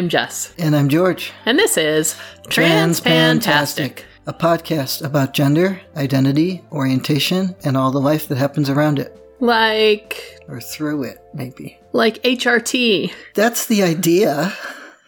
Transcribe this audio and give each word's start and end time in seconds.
I'm 0.00 0.08
Jess, 0.08 0.54
And 0.56 0.74
I'm 0.74 0.88
George. 0.88 1.30
and 1.44 1.58
this 1.58 1.76
is 1.76 2.16
Transpantastic. 2.48 4.04
a 4.26 4.32
podcast 4.32 5.04
about 5.04 5.34
gender, 5.34 5.78
identity, 5.94 6.64
orientation, 6.72 7.54
and 7.66 7.76
all 7.76 7.90
the 7.90 8.00
life 8.00 8.26
that 8.28 8.38
happens 8.38 8.70
around 8.70 8.98
it. 8.98 9.14
Like, 9.40 10.38
Or 10.48 10.58
through 10.58 11.02
it, 11.02 11.18
maybe. 11.34 11.78
like 11.92 12.22
HRT. 12.22 13.12
That's 13.34 13.66
the 13.66 13.82
idea. 13.82 14.54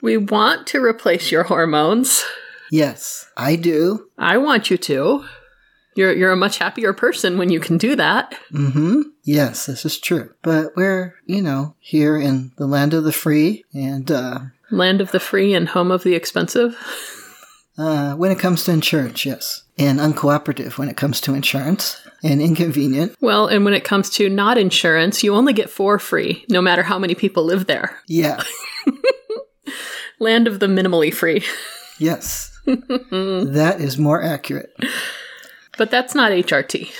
We 0.02 0.18
want 0.18 0.66
to 0.68 0.84
replace 0.84 1.32
your 1.32 1.45
hormones. 1.45 2.23
Yes, 2.70 3.30
I 3.34 3.56
do. 3.56 4.09
I 4.18 4.37
want 4.37 4.70
you 4.70 4.77
to. 4.77 5.24
You're 5.95 6.12
you're 6.12 6.32
a 6.32 6.37
much 6.37 6.59
happier 6.59 6.93
person 6.93 7.38
when 7.38 7.48
you 7.51 7.60
can 7.60 7.79
do 7.79 7.96
that. 7.96 8.34
Mm-hmm. 8.52 9.02
Yes, 9.24 9.65
this 9.66 9.87
is 9.87 9.98
true. 9.98 10.34
But 10.43 10.77
we're, 10.77 11.15
you 11.24 11.40
know, 11.40 11.77
here 11.80 12.18
in 12.18 12.52
the 12.59 12.66
land 12.66 12.93
of 12.95 13.04
the 13.04 13.12
free, 13.12 13.65
and 13.74 14.10
uh, 14.10 14.38
Land 14.72 15.00
of 15.00 15.12
the 15.12 15.20
free 15.20 15.54
and 15.54 15.68
home 15.68 15.90
of 15.92 16.02
the 16.02 16.14
expensive. 16.14 16.76
uh, 17.78 18.14
when 18.14 18.32
it 18.32 18.38
comes 18.38 18.64
to 18.64 18.72
insurance, 18.72 19.24
yes. 19.24 19.62
And 19.78 20.00
uncooperative 20.00 20.78
when 20.78 20.88
it 20.88 20.96
comes 20.96 21.20
to 21.22 21.34
insurance, 21.34 21.96
and 22.22 22.40
inconvenient. 22.42 23.14
Well, 23.20 23.46
and 23.46 23.64
when 23.64 23.74
it 23.74 23.84
comes 23.84 24.10
to 24.10 24.28
not 24.28 24.58
insurance, 24.58 25.22
you 25.22 25.34
only 25.34 25.52
get 25.52 25.70
four 25.70 25.98
free, 25.98 26.45
no 26.48 26.60
matter 26.60 26.82
how 26.82 26.98
many 26.98 27.14
people 27.14 27.45
live 27.45 27.66
there. 27.66 27.98
Yeah, 28.06 28.42
Land 30.18 30.46
of 30.46 30.60
the 30.60 30.66
minimally 30.66 31.12
free. 31.12 31.42
yes. 31.98 32.48
that 32.66 33.76
is 33.80 33.98
more 33.98 34.23
accurate. 34.23 34.73
But 35.79 35.90
that's 35.90 36.14
not 36.14 36.30
HRT. 36.30 36.92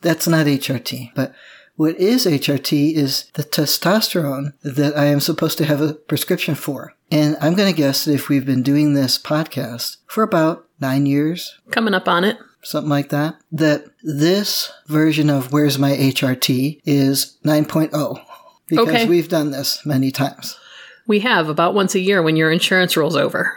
That's 0.00 0.28
not 0.28 0.46
HRT. 0.46 1.10
But 1.14 1.32
what 1.78 1.96
is 1.96 2.26
HRT 2.26 2.94
is 2.94 3.30
the 3.34 3.44
testosterone 3.44 4.52
that 4.62 4.96
I 4.98 5.04
am 5.06 5.20
supposed 5.20 5.58
to 5.58 5.64
have 5.64 5.80
a 5.80 5.94
prescription 5.94 6.54
for. 6.56 6.92
And 7.10 7.36
I'm 7.40 7.54
going 7.54 7.72
to 7.72 7.76
guess 7.76 8.04
that 8.04 8.14
if 8.14 8.28
we've 8.28 8.44
been 8.44 8.62
doing 8.64 8.94
this 8.94 9.16
podcast 9.16 9.98
for 10.06 10.22
about 10.24 10.66
nine 10.80 11.06
years, 11.06 11.56
Coming 11.70 11.94
up 11.94 12.08
on 12.08 12.24
it. 12.24 12.36
something 12.62 12.90
like 12.90 13.10
that, 13.10 13.36
that 13.52 13.84
this 14.02 14.72
version 14.88 15.30
of 15.30 15.52
Where's 15.52 15.78
My 15.78 15.92
HRT 15.92 16.80
is 16.84 17.38
9.0. 17.44 18.20
Because 18.66 18.88
Okay. 18.88 19.06
we've 19.08 19.28
done 19.28 19.52
this 19.52 19.86
many 19.86 20.10
times. 20.10 20.58
We 21.06 21.20
have 21.20 21.48
about 21.48 21.74
once 21.74 21.94
a 21.94 22.00
year 22.00 22.20
when 22.22 22.34
your 22.36 22.50
insurance 22.50 22.96
rolls 22.96 23.16
over. 23.16 23.56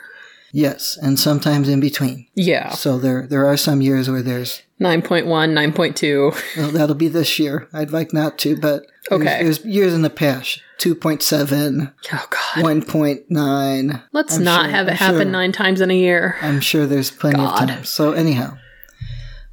Yes, 0.53 0.97
and 1.02 1.19
sometimes 1.19 1.69
in 1.69 1.80
between. 1.80 2.27
Yeah. 2.35 2.69
So 2.71 2.97
there 2.99 3.25
there 3.27 3.45
are 3.45 3.57
some 3.57 3.81
years 3.81 4.09
where 4.09 4.21
there's 4.21 4.61
9.1, 4.80 5.25
9.2. 5.27 6.57
well, 6.57 6.71
that'll 6.71 6.95
be 6.95 7.07
this 7.07 7.38
year. 7.39 7.67
I'd 7.73 7.91
like 7.91 8.13
not 8.13 8.38
to, 8.39 8.55
but 8.57 8.83
there's- 9.09 9.22
Okay. 9.22 9.44
there's 9.44 9.63
years 9.66 9.94
in 9.94 10.02
the 10.02 10.09
past. 10.09 10.59
2.7, 10.79 11.94
Oh, 12.11 12.25
God. 12.29 12.63
1.9. 12.63 14.02
Let's 14.11 14.38
I'm 14.38 14.44
not 14.44 14.63
sure- 14.66 14.72
have 14.72 14.88
it 14.88 14.91
I'm 14.91 14.97
happen 14.97 15.17
sure- 15.22 15.25
nine 15.31 15.52
times 15.52 15.81
in 15.81 15.91
a 15.91 15.95
year. 15.97 16.35
I'm 16.41 16.59
sure 16.59 16.85
there's 16.85 17.11
plenty 17.11 17.38
God. 17.38 17.61
of 17.63 17.69
times. 17.69 17.89
So 17.89 18.11
anyhow, 18.13 18.57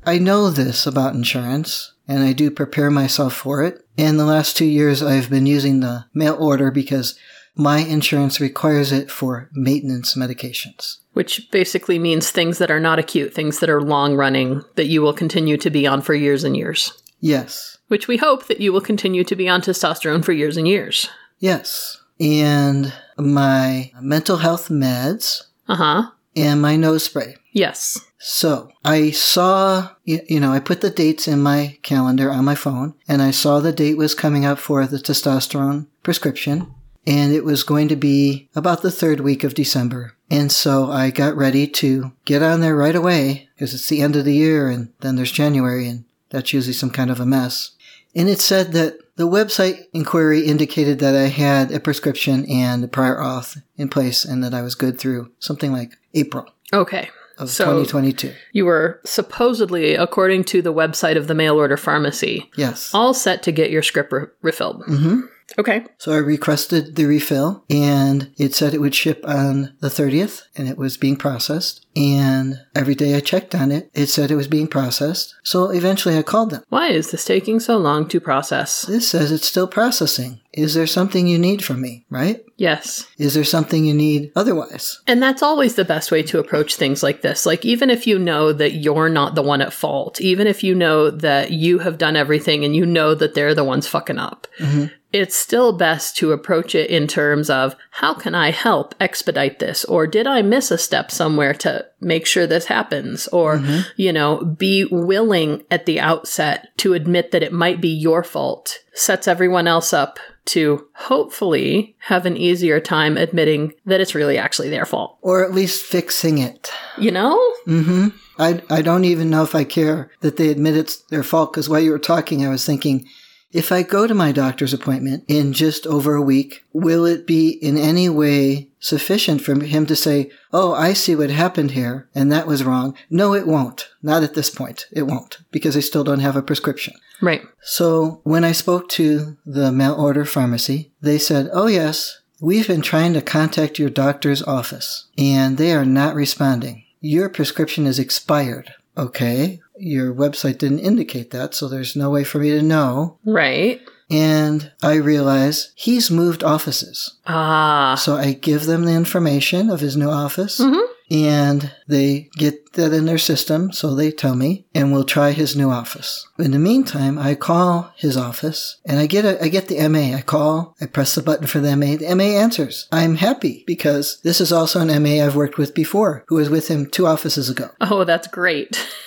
I 0.07 0.19
know 0.19 0.51
this 0.51 0.87
about 0.87 1.15
insurance 1.15 1.93
and 2.07 2.23
I 2.23 2.33
do 2.33 2.51
prepare 2.51 2.91
myself 2.91 3.35
for 3.35 3.63
it. 3.63 3.85
In 3.97 4.17
the 4.17 4.25
last 4.25 4.57
two 4.57 4.65
years, 4.65 5.03
I've 5.03 5.29
been 5.29 5.47
using 5.47 5.81
the 5.81 6.07
mail 6.15 6.37
order 6.39 6.71
because 6.71 7.15
my 7.59 7.81
insurance 7.81 8.41
requires 8.41 8.93
it 8.93 9.11
for 9.11 9.51
maintenance 9.53 10.15
medications. 10.15 10.99
Which 11.13 11.51
basically 11.51 11.99
means 11.99 12.31
things 12.31 12.59
that 12.59 12.71
are 12.71 12.79
not 12.81 12.99
acute, 13.01 13.35
things 13.35 13.59
that 13.59 13.69
are 13.69 13.83
long 13.83 14.15
running, 14.15 14.63
that 14.77 14.87
you 14.87 15.03
will 15.03 15.13
continue 15.13 15.57
to 15.59 15.69
be 15.69 15.87
on 15.87 16.01
for 16.01 16.15
years 16.15 16.45
and 16.45 16.57
years. 16.57 16.93
Yes. 17.21 17.77
Which 17.89 18.07
we 18.07 18.17
hope 18.17 18.47
that 18.47 18.61
you 18.61 18.73
will 18.73 18.81
continue 18.81 19.25
to 19.25 19.35
be 19.35 19.49
on 19.49 19.61
testosterone 19.61 20.25
for 20.25 20.33
years 20.33 20.57
and 20.57 20.69
years. 20.69 21.09
Yes. 21.41 22.01
And 22.21 22.93
my 23.17 23.91
mental 24.01 24.37
health 24.39 24.69
meds 24.69 25.43
Uh 25.69 25.75
huh. 25.77 26.03
and 26.37 26.63
my 26.63 26.77
nose 26.77 27.03
spray. 27.05 27.37
Yes. 27.53 27.99
So 28.19 28.71
I 28.85 29.11
saw, 29.11 29.91
you 30.05 30.39
know, 30.39 30.53
I 30.53 30.61
put 30.61 30.81
the 30.81 30.91
dates 30.91 31.27
in 31.27 31.41
my 31.41 31.79
calendar 31.83 32.31
on 32.31 32.45
my 32.45 32.55
phone 32.55 32.95
and 33.09 33.21
I 33.23 33.33
saw 33.33 33.59
the 33.59 33.73
date 33.73 33.97
was 33.97 34.15
coming 34.15 34.45
up 34.45 34.59
for 34.59 34.87
the 34.87 34.99
testosterone 34.99 35.87
prescription 36.05 36.73
and 37.09 37.33
it 37.33 37.43
was 37.45 37.63
going 37.63 37.89
to 37.89 37.97
be 37.97 38.49
about 38.55 38.83
the 38.83 38.91
third 38.91 39.21
week 39.21 39.43
of 39.43 39.55
December. 39.55 40.13
And 40.31 40.53
so 40.53 40.91
I 40.91 41.11
got 41.11 41.37
ready 41.37 41.67
to 41.67 42.13
get 42.27 42.43
on 42.43 42.61
there 42.61 42.77
right 42.77 42.95
away 42.95 43.49
because 43.55 43.73
it's 43.73 43.89
the 43.89 44.03
end 44.03 44.15
of 44.15 44.27
the 44.27 44.35
year 44.35 44.69
and 44.69 44.93
then 45.01 45.17
there's 45.17 45.33
January 45.33 45.89
and 45.89 46.05
that's 46.31 46.53
usually 46.53 46.75
some 46.75 46.91
kind 46.91 47.11
of 47.11 47.19
a 47.19 47.25
mess. 47.27 47.71
And 48.15 48.29
it 48.29 48.41
said 48.41 48.73
that 48.73 48.99
the 49.17 49.27
website 49.29 49.87
inquiry 49.95 50.43
indicated 50.43 50.99
that 50.99 51.15
I 51.15 51.29
had 51.29 51.73
a 51.73 51.81
prescription 51.81 52.45
and 52.51 52.85
a 52.85 52.89
prior 52.89 53.17
auth 53.17 53.61
in 53.79 53.89
place 53.89 54.25
and 54.25 54.45
that 54.45 54.53
I 54.55 54.61
was 54.63 54.75
good 54.75 54.99
through 54.99 55.31
something 55.39 55.73
like 55.73 55.93
April 56.15 56.47
Okay. 56.73 57.09
of 57.39 57.49
So- 57.49 57.65
2022. 57.65 58.33
You 58.53 58.67
were 58.67 59.01
supposedly, 59.05 59.95
according 59.95 60.45
to 60.45 60.61
the 60.61 60.75
website 60.75 61.17
of 61.17 61.27
the 61.27 61.35
mail 61.35 61.57
order 61.57 61.77
pharmacy, 61.79 62.51
Yes. 62.57 62.91
all 62.93 63.15
set 63.15 63.43
to 63.45 63.53
get 63.53 63.71
your 63.71 63.83
script 63.83 64.13
re- 64.13 64.27
refilled. 64.43 64.83
hmm 64.87 65.21
Okay. 65.59 65.85
So 65.99 66.13
I 66.13 66.19
requested 66.19 66.97
the 66.97 67.07
refill 67.07 67.65
and 67.71 68.31
it 68.37 68.55
said 68.55 68.75
it 68.75 68.81
would 68.81 68.95
ship 68.95 69.25
on 69.27 69.75
the 69.81 69.89
30th 69.89 70.43
and 70.57 70.69
it 70.69 70.77
was 70.77 70.97
being 70.97 71.17
processed. 71.17 71.87
And 71.97 72.61
every 72.75 72.95
day 72.95 73.15
I 73.15 73.21
checked 73.21 73.55
on 73.55 73.73
it, 73.73 73.91
it 73.95 74.07
said 74.07 74.31
it 74.31 74.37
was 74.37 74.49
being 74.49 74.69
processed. 74.69 75.35
So 75.43 75.71
eventually 75.71 76.17
I 76.17 76.23
called 76.23 76.51
them. 76.51 76.63
Why 76.69 76.89
is 76.89 77.11
this 77.11 77.25
taking 77.25 77.61
so 77.61 77.79
long 77.79 78.07
to 78.09 78.21
process? 78.21 78.83
This 78.83 79.09
says 79.09 79.33
it's 79.33 79.49
still 79.49 79.67
processing. 79.67 80.41
Is 80.53 80.75
there 80.75 80.87
something 80.87 81.29
you 81.29 81.39
need 81.39 81.65
from 81.65 81.81
me, 81.81 82.05
right? 82.11 82.45
Yes. 82.57 83.07
Is 83.19 83.35
there 83.35 83.45
something 83.45 83.85
you 83.85 83.95
need 83.95 84.33
otherwise? 84.35 85.01
And 85.07 85.23
that's 85.23 85.43
always 85.43 85.77
the 85.77 85.85
best 85.85 86.11
way 86.11 86.23
to 86.25 86.41
approach 86.41 86.75
things 86.75 87.03
like 87.03 87.23
this. 87.23 87.47
Like, 87.47 87.65
even 87.65 87.91
if 87.91 88.09
you 88.09 88.19
know 88.19 88.53
that 88.53 88.73
you're 88.73 89.09
not 89.09 89.37
the 89.37 89.43
one 89.43 89.61
at 89.61 89.73
fault, 89.73 90.21
even 90.21 90.49
if 90.49 90.65
you 90.65 90.75
know 90.75 91.11
that 91.11 91.53
you 91.53 91.79
have 91.79 91.99
done 91.99 92.17
everything 92.17 92.65
and 92.65 92.75
you 92.75 92.85
know 92.85 93.15
that 93.15 93.35
they're 93.35 93.55
the 93.55 93.63
ones 93.63 93.87
fucking 93.87 94.19
up, 94.19 94.49
mm-hmm. 94.59 94.87
It's 95.13 95.35
still 95.35 95.73
best 95.73 96.17
to 96.19 96.33
approach 96.33 96.75
it 96.75 96.91
in 96.91 97.07
terms 97.07 97.49
of 97.49 97.75
how 97.91 98.15
can 98.15 98.35
I 98.35 98.51
help 98.51 98.95
expedite 99.01 99.59
this? 99.59 99.85
Or 99.87 100.07
did 100.07 100.27
I 100.27 100.43
miss 100.43 100.71
a 100.71 100.79
step 100.79 101.11
somewhere 101.11 101.55
to 101.55 101.87
make 102.01 102.27
sure 102.27 102.47
this 102.47 102.67
happens? 102.67 103.27
Or, 103.29 103.63
you 103.97 104.13
know, 104.13 104.45
be 104.45 104.85
willing 104.85 105.65
at 105.71 105.87
the 105.87 105.99
outset 105.99 106.69
to 106.79 106.95
admit 106.95 107.31
that 107.31 107.43
it 107.43 107.53
might 107.53 107.81
be 107.81 107.89
your 107.89 108.23
fault, 108.23 108.79
sets 108.93 109.27
everyone 109.27 109.67
else 109.67 109.93
up 109.93 110.19
to 110.47 110.87
hopefully 110.95 111.95
have 112.01 112.25
an 112.25 112.37
easier 112.37 112.81
time 112.81 113.17
admitting 113.17 113.73
that 113.85 114.01
it's 114.01 114.15
really 114.15 114.39
actually 114.39 114.71
their 114.71 114.87
fault. 114.87 115.19
Or 115.21 115.45
at 115.45 115.53
least 115.53 115.85
fixing 115.85 116.39
it. 116.39 116.71
You 116.99 117.11
know? 117.11 117.37
hmm 117.65 118.09
I, 118.39 118.63
I 118.71 118.83
don't 118.83 119.05
even 119.05 119.31
know 119.31 119.43
if 119.43 119.55
I 119.55 119.65
care 119.65 120.11
that 120.21 120.37
they 120.37 120.49
admit 120.49 120.77
it's 120.77 120.99
their 121.07 121.25
fault 121.25 121.53
because 121.53 121.69
while 121.69 121.81
you 121.81 121.91
were 121.91 121.99
talking, 121.99 122.47
I 122.47 122.51
was 122.51 122.65
thinking, 122.65 123.07
if 123.51 123.73
I 123.73 123.83
go 123.83 124.07
to 124.07 124.15
my 124.15 124.33
doctor's 124.33 124.75
appointment 124.75 125.25
in 125.27 125.53
just 125.53 125.87
over 125.87 126.15
a 126.15 126.23
week, 126.23 126.65
will 126.73 127.07
it 127.07 127.27
be 127.27 127.51
in 127.51 127.79
any 127.79 128.09
way 128.09 128.69
sufficient 128.79 129.41
for 129.41 129.59
him 129.63 129.87
to 129.87 129.97
say, 129.97 130.31
Oh, 130.53 130.75
I 130.75 130.93
see 130.93 131.17
what 131.17 131.31
happened 131.31 131.73
here 131.73 132.09
and 132.15 132.31
that 132.31 132.47
was 132.47 132.65
wrong? 132.65 132.95
No, 133.11 133.35
it 133.35 133.47
won't. 133.47 133.89
Not 134.03 134.23
at 134.23 134.35
this 134.35 134.51
point. 134.51 134.87
It 134.93 135.03
won't 135.03 135.39
because 135.51 135.77
I 135.77 135.81
still 135.81 136.05
don't 136.05 136.21
have 136.21 136.37
a 136.37 136.43
prescription. 136.43 136.95
Right. 137.21 137.43
So 137.63 138.21
when 138.25 138.45
I 138.45 138.53
spoke 138.53 138.89
to 138.91 139.37
the 139.45 139.73
mail 139.73 139.95
order 139.95 140.25
pharmacy, 140.25 140.93
they 141.01 141.19
said, 141.19 141.49
Oh, 141.53 141.67
yes, 141.67 142.21
we've 142.41 142.69
been 142.69 142.83
trying 142.83 143.15
to 143.15 143.23
contact 143.23 143.79
your 143.79 143.91
doctor's 143.91 144.43
office 144.43 145.09
and 145.17 145.57
they 145.57 145.73
are 145.73 145.87
not 145.87 146.15
responding. 146.15 146.85
Your 147.01 147.29
prescription 147.29 147.87
is 147.87 147.99
expired. 147.99 148.75
Okay. 148.97 149.61
Your 149.79 150.15
website 150.15 150.59
didn't 150.59 150.81
indicate 150.81 151.31
that, 151.31 151.55
so 151.55 151.69
there's 151.69 151.97
no 151.97 152.11
way 152.11 152.25
for 152.25 152.39
me 152.39 152.51
to 152.51 152.63
know. 152.63 153.19
Right. 153.25 153.81
And 154.11 154.73
I 154.83 154.95
realize 154.95 155.73
he's 155.75 156.11
moved 156.11 156.43
offices. 156.43 157.17
Ah. 157.27 157.95
So 157.99 158.17
I 158.17 158.33
give 158.33 158.65
them 158.67 158.85
the 158.85 158.95
information 158.95 159.69
of 159.69 159.81
his 159.81 159.99
new 159.99 160.09
office 160.09 160.59
Mhm. 160.61 160.81
and 161.11 161.71
they 161.87 162.31
get 162.39 162.73
that 162.73 162.95
in 162.95 163.05
their 163.05 163.19
system. 163.19 163.71
So 163.71 163.95
they 163.95 164.11
tell 164.11 164.35
me 164.35 164.65
and 164.75 164.93
we'll 164.93 165.05
try 165.05 165.33
his 165.33 165.55
new 165.55 165.69
office. 165.69 166.27
In 166.39 166.53
the 166.53 166.59
meantime, 166.59 167.19
I 167.19 167.35
call 167.35 167.93
his 167.97 168.17
office 168.17 168.79
and 168.87 168.99
I 168.99 169.05
get 169.05 169.27
a, 169.27 169.45
I 169.45 169.49
get 169.49 169.69
the 169.69 169.79
MA. 169.91 170.15
I 170.15 170.23
call, 170.23 170.75
I 170.81 170.87
press 170.87 171.15
the 171.15 171.21
button 171.23 171.47
for 171.47 171.61
the 171.61 171.77
MA. 171.77 171.97
The 171.97 172.15
MA 172.15 172.35
answers. 172.35 172.89
I'm 172.91 173.17
happy 173.17 173.63
because 173.67 174.21
this 174.23 174.41
is 174.41 174.53
also 174.53 174.81
an 174.81 175.03
MA 175.03 175.21
I've 175.23 175.37
worked 175.37 175.59
with 175.59 175.75
before 175.75 176.25
who 176.29 176.37
was 176.37 176.49
with 176.49 176.69
him 176.69 176.87
two 176.87 177.07
offices 177.07 177.51
ago. 177.51 177.73
Oh, 177.83 178.05
that's 178.05 178.27
great. 178.29 178.83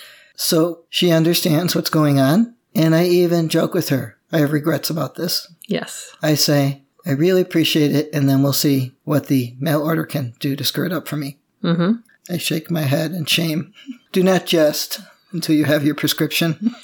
So 0.44 0.80
she 0.88 1.10
understands 1.10 1.74
what's 1.74 1.90
going 1.90 2.18
on. 2.18 2.54
And 2.74 2.94
I 2.94 3.04
even 3.04 3.48
joke 3.48 3.74
with 3.74 3.90
her. 3.90 4.16
I 4.32 4.38
have 4.38 4.52
regrets 4.52 4.88
about 4.88 5.14
this. 5.14 5.52
Yes. 5.66 6.10
I 6.22 6.34
say, 6.34 6.82
I 7.04 7.10
really 7.10 7.42
appreciate 7.42 7.94
it, 7.94 8.08
and 8.14 8.28
then 8.30 8.42
we'll 8.42 8.52
see 8.54 8.92
what 9.04 9.26
the 9.26 9.54
mail 9.60 9.82
order 9.82 10.06
can 10.06 10.34
do 10.40 10.56
to 10.56 10.64
screw 10.64 10.86
it 10.86 10.92
up 10.92 11.06
for 11.06 11.16
me. 11.16 11.38
Mm-hmm. 11.62 11.92
I 12.32 12.38
shake 12.38 12.70
my 12.70 12.82
head 12.82 13.12
in 13.12 13.26
shame. 13.26 13.74
Do 14.12 14.22
not 14.22 14.46
jest 14.46 15.00
until 15.32 15.54
you 15.54 15.64
have 15.64 15.84
your 15.84 15.94
prescription. 15.94 16.74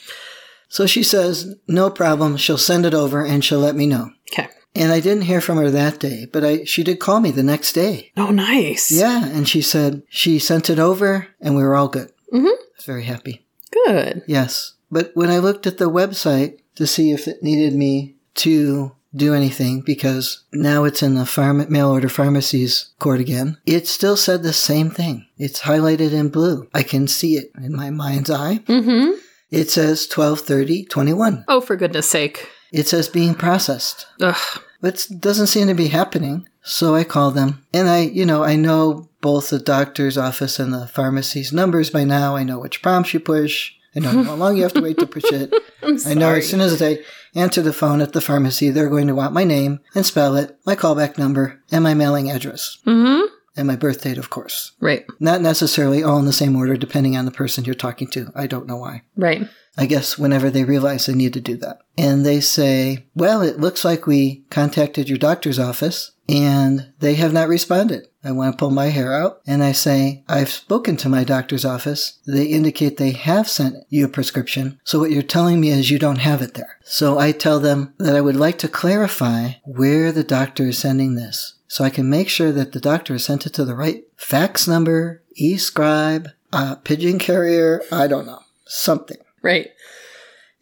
So 0.68 0.86
she 0.86 1.02
says, 1.02 1.56
no 1.66 1.88
problem, 1.88 2.36
she'll 2.36 2.58
send 2.58 2.84
it 2.84 2.92
over 2.94 3.24
and 3.24 3.42
she'll 3.42 3.60
let 3.60 3.76
me 3.76 3.86
know. 3.86 4.10
Okay. 4.32 4.48
And 4.74 4.92
I 4.92 5.00
didn't 5.00 5.22
hear 5.22 5.40
from 5.40 5.56
her 5.56 5.70
that 5.70 5.98
day, 5.98 6.26
but 6.30 6.44
I 6.44 6.64
she 6.64 6.84
did 6.84 7.00
call 7.00 7.20
me 7.20 7.30
the 7.30 7.42
next 7.42 7.72
day. 7.72 8.12
Oh, 8.16 8.30
nice. 8.30 8.90
Yeah, 8.90 9.24
and 9.24 9.48
she 9.48 9.62
said 9.62 10.02
she 10.10 10.38
sent 10.38 10.68
it 10.68 10.78
over 10.78 11.28
and 11.40 11.56
we 11.56 11.62
were 11.62 11.74
all 11.74 11.88
good. 11.88 12.12
Mhm. 12.32 12.44
I 12.46 12.76
was 12.76 12.84
very 12.84 13.04
happy. 13.04 13.46
Good. 13.86 14.22
Yes. 14.26 14.74
But 14.90 15.10
when 15.14 15.30
I 15.30 15.38
looked 15.38 15.66
at 15.66 15.78
the 15.78 15.90
website 15.90 16.58
to 16.76 16.86
see 16.86 17.12
if 17.12 17.28
it 17.28 17.42
needed 17.42 17.74
me 17.74 18.16
to 18.36 18.92
do 19.14 19.34
anything, 19.34 19.80
because 19.80 20.44
now 20.52 20.84
it's 20.84 21.02
in 21.02 21.14
the 21.14 21.26
farm- 21.26 21.70
mail 21.70 21.90
order 21.90 22.08
pharmacies 22.08 22.90
court 22.98 23.20
again, 23.20 23.58
it 23.66 23.86
still 23.86 24.16
said 24.16 24.42
the 24.42 24.52
same 24.52 24.90
thing. 24.90 25.26
It's 25.36 25.62
highlighted 25.62 26.12
in 26.12 26.28
blue. 26.28 26.68
I 26.74 26.82
can 26.82 27.08
see 27.08 27.36
it 27.36 27.50
in 27.56 27.74
my 27.74 27.90
mind's 27.90 28.30
eye. 28.30 28.58
Mm-hmm. 28.66 29.12
It 29.50 29.70
says 29.70 30.06
123021. 30.06 31.44
Oh, 31.48 31.60
for 31.60 31.76
goodness 31.76 32.08
sake. 32.08 32.48
It 32.70 32.86
says 32.86 33.08
being 33.08 33.34
processed. 33.34 34.06
Ugh. 34.20 34.62
But 34.80 35.06
it 35.10 35.20
doesn't 35.20 35.46
seem 35.46 35.68
to 35.68 35.74
be 35.74 35.88
happening. 35.88 36.46
So 36.62 36.94
I 36.94 37.04
call 37.04 37.30
them. 37.30 37.64
And 37.72 37.88
I, 37.88 38.00
you 38.00 38.26
know, 38.26 38.44
I 38.44 38.56
know 38.56 39.07
both 39.20 39.50
the 39.50 39.58
doctor's 39.58 40.18
office 40.18 40.58
and 40.58 40.72
the 40.72 40.86
pharmacy's 40.86 41.52
numbers 41.52 41.90
by 41.90 42.04
now. 42.04 42.36
I 42.36 42.44
know 42.44 42.58
which 42.58 42.82
prompts 42.82 43.14
you 43.14 43.20
push. 43.20 43.72
I 43.96 44.00
know 44.00 44.22
how 44.22 44.34
long 44.34 44.56
you 44.56 44.62
have 44.62 44.74
to 44.74 44.82
wait 44.82 44.98
to 44.98 45.06
push 45.06 45.24
it. 45.24 45.52
I 46.06 46.14
know 46.14 46.34
as 46.34 46.48
soon 46.48 46.60
as 46.60 46.80
I 46.80 46.98
answer 47.34 47.62
the 47.62 47.72
phone 47.72 48.00
at 48.00 48.12
the 48.12 48.20
pharmacy, 48.20 48.70
they're 48.70 48.90
going 48.90 49.08
to 49.08 49.14
want 49.14 49.32
my 49.32 49.44
name 49.44 49.80
and 49.94 50.04
spell 50.04 50.36
it, 50.36 50.56
my 50.66 50.76
callback 50.76 51.18
number, 51.18 51.60
and 51.72 51.82
my 51.82 51.94
mailing 51.94 52.30
address. 52.30 52.78
Mm-hmm. 52.86 53.34
And 53.56 53.66
my 53.66 53.74
birth 53.74 54.02
date, 54.02 54.18
of 54.18 54.30
course. 54.30 54.72
Right. 54.78 55.04
Not 55.18 55.40
necessarily 55.40 56.04
all 56.04 56.18
in 56.18 56.26
the 56.26 56.32
same 56.32 56.54
order, 56.54 56.76
depending 56.76 57.16
on 57.16 57.24
the 57.24 57.32
person 57.32 57.64
you're 57.64 57.74
talking 57.74 58.08
to. 58.10 58.30
I 58.36 58.46
don't 58.46 58.68
know 58.68 58.76
why. 58.76 59.02
Right. 59.16 59.48
I 59.76 59.86
guess 59.86 60.16
whenever 60.16 60.48
they 60.48 60.62
realize 60.62 61.06
they 61.06 61.14
need 61.14 61.32
to 61.32 61.40
do 61.40 61.56
that. 61.56 61.80
And 61.96 62.24
they 62.24 62.40
say, 62.40 63.06
well, 63.16 63.42
it 63.42 63.58
looks 63.58 63.84
like 63.84 64.06
we 64.06 64.44
contacted 64.50 65.08
your 65.08 65.18
doctor's 65.18 65.58
office 65.58 66.12
and 66.28 66.92
they 66.98 67.14
have 67.14 67.32
not 67.32 67.48
responded. 67.48 68.06
I 68.22 68.32
want 68.32 68.52
to 68.52 68.58
pull 68.58 68.70
my 68.70 68.86
hair 68.86 69.14
out 69.14 69.40
and 69.46 69.62
I 69.62 69.72
say, 69.72 70.24
I've 70.28 70.50
spoken 70.50 70.96
to 70.98 71.08
my 71.08 71.24
doctor's 71.24 71.64
office. 71.64 72.18
They 72.26 72.46
indicate 72.46 72.96
they 72.96 73.12
have 73.12 73.48
sent 73.48 73.76
you 73.88 74.04
a 74.04 74.08
prescription. 74.08 74.80
So 74.84 74.98
what 74.98 75.10
you're 75.10 75.22
telling 75.22 75.60
me 75.60 75.70
is 75.70 75.90
you 75.90 75.98
don't 75.98 76.18
have 76.18 76.42
it 76.42 76.54
there. 76.54 76.78
So 76.82 77.18
I 77.18 77.32
tell 77.32 77.60
them 77.60 77.94
that 77.98 78.16
I 78.16 78.20
would 78.20 78.36
like 78.36 78.58
to 78.58 78.68
clarify 78.68 79.52
where 79.64 80.12
the 80.12 80.24
doctor 80.24 80.64
is 80.64 80.78
sending 80.78 81.14
this 81.14 81.54
so 81.68 81.84
I 81.84 81.90
can 81.90 82.10
make 82.10 82.28
sure 82.28 82.50
that 82.52 82.72
the 82.72 82.80
doctor 82.80 83.14
has 83.14 83.24
sent 83.24 83.46
it 83.46 83.54
to 83.54 83.64
the 83.64 83.76
right 83.76 84.04
fax 84.16 84.66
number, 84.66 85.22
e-scribe, 85.36 86.30
uh, 86.52 86.76
pigeon 86.76 87.18
carrier, 87.18 87.82
I 87.92 88.08
don't 88.08 88.26
know, 88.26 88.40
something. 88.66 89.18
Right. 89.42 89.68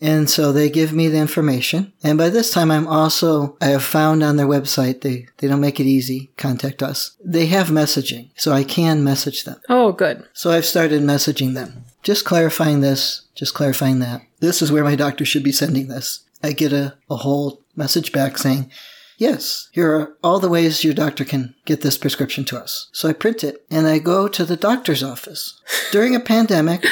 And 0.01 0.29
so 0.29 0.53
they 0.53 0.69
give 0.69 0.93
me 0.93 1.09
the 1.09 1.19
information. 1.19 1.93
And 2.03 2.19
by 2.19 2.29
this 2.29 2.51
time, 2.51 2.71
I'm 2.71 2.87
also, 2.87 3.57
I 3.61 3.67
have 3.67 3.85
found 3.85 4.23
on 4.23 4.37
their 4.37 4.47
website, 4.47 5.01
they, 5.01 5.27
they 5.39 5.49
don't 5.49 5.61
make 5.61 5.81
it 5.81 5.87
easy, 5.87 6.31
contact 6.37 6.83
us. 6.83 7.17
They 7.25 7.47
have 7.47 7.69
messaging, 7.69 8.31
so 8.37 8.53
I 8.53 8.63
can 8.63 9.03
message 9.03 9.45
them. 9.45 9.61
Oh, 9.69 9.93
good. 9.93 10.29
So 10.35 10.51
I've 10.51 10.67
started 10.67 11.03
messaging 11.03 11.55
them. 11.55 11.85
Just 12.03 12.25
clarifying 12.25 12.81
this, 12.81 13.23
just 13.35 13.55
clarifying 13.55 14.01
that. 14.01 14.23
This 14.41 14.61
is 14.61 14.71
where 14.71 14.85
my 14.85 14.97
doctor 14.97 15.25
should 15.25 15.43
be 15.43 15.53
sending 15.53 15.89
this. 15.89 16.21
I 16.43 16.53
get 16.53 16.73
a, 16.73 16.97
a 17.11 17.17
whole 17.17 17.63
message 17.75 18.13
back 18.13 18.39
saying, 18.39 18.71
Yes, 19.19 19.71
here 19.73 19.91
are 19.97 20.17
all 20.23 20.41
the 20.41 20.49
ways 20.49 20.85
your 20.85 20.93
doctor 20.93 21.25
can 21.25 21.55
get 21.65 21.81
this 21.81 21.97
prescription 21.97 22.45
to 22.47 22.59
us. 22.59 22.89
So 22.93 23.09
I 23.09 23.15
print 23.15 23.43
it 23.43 23.65
and 23.71 23.87
I 23.87 23.99
go 23.99 24.29
to 24.29 24.45
the 24.45 24.59
doctor's 24.59 25.03
office. 25.03 25.59
During 25.91 26.15
a 26.15 26.21
pandemic, 26.21 26.85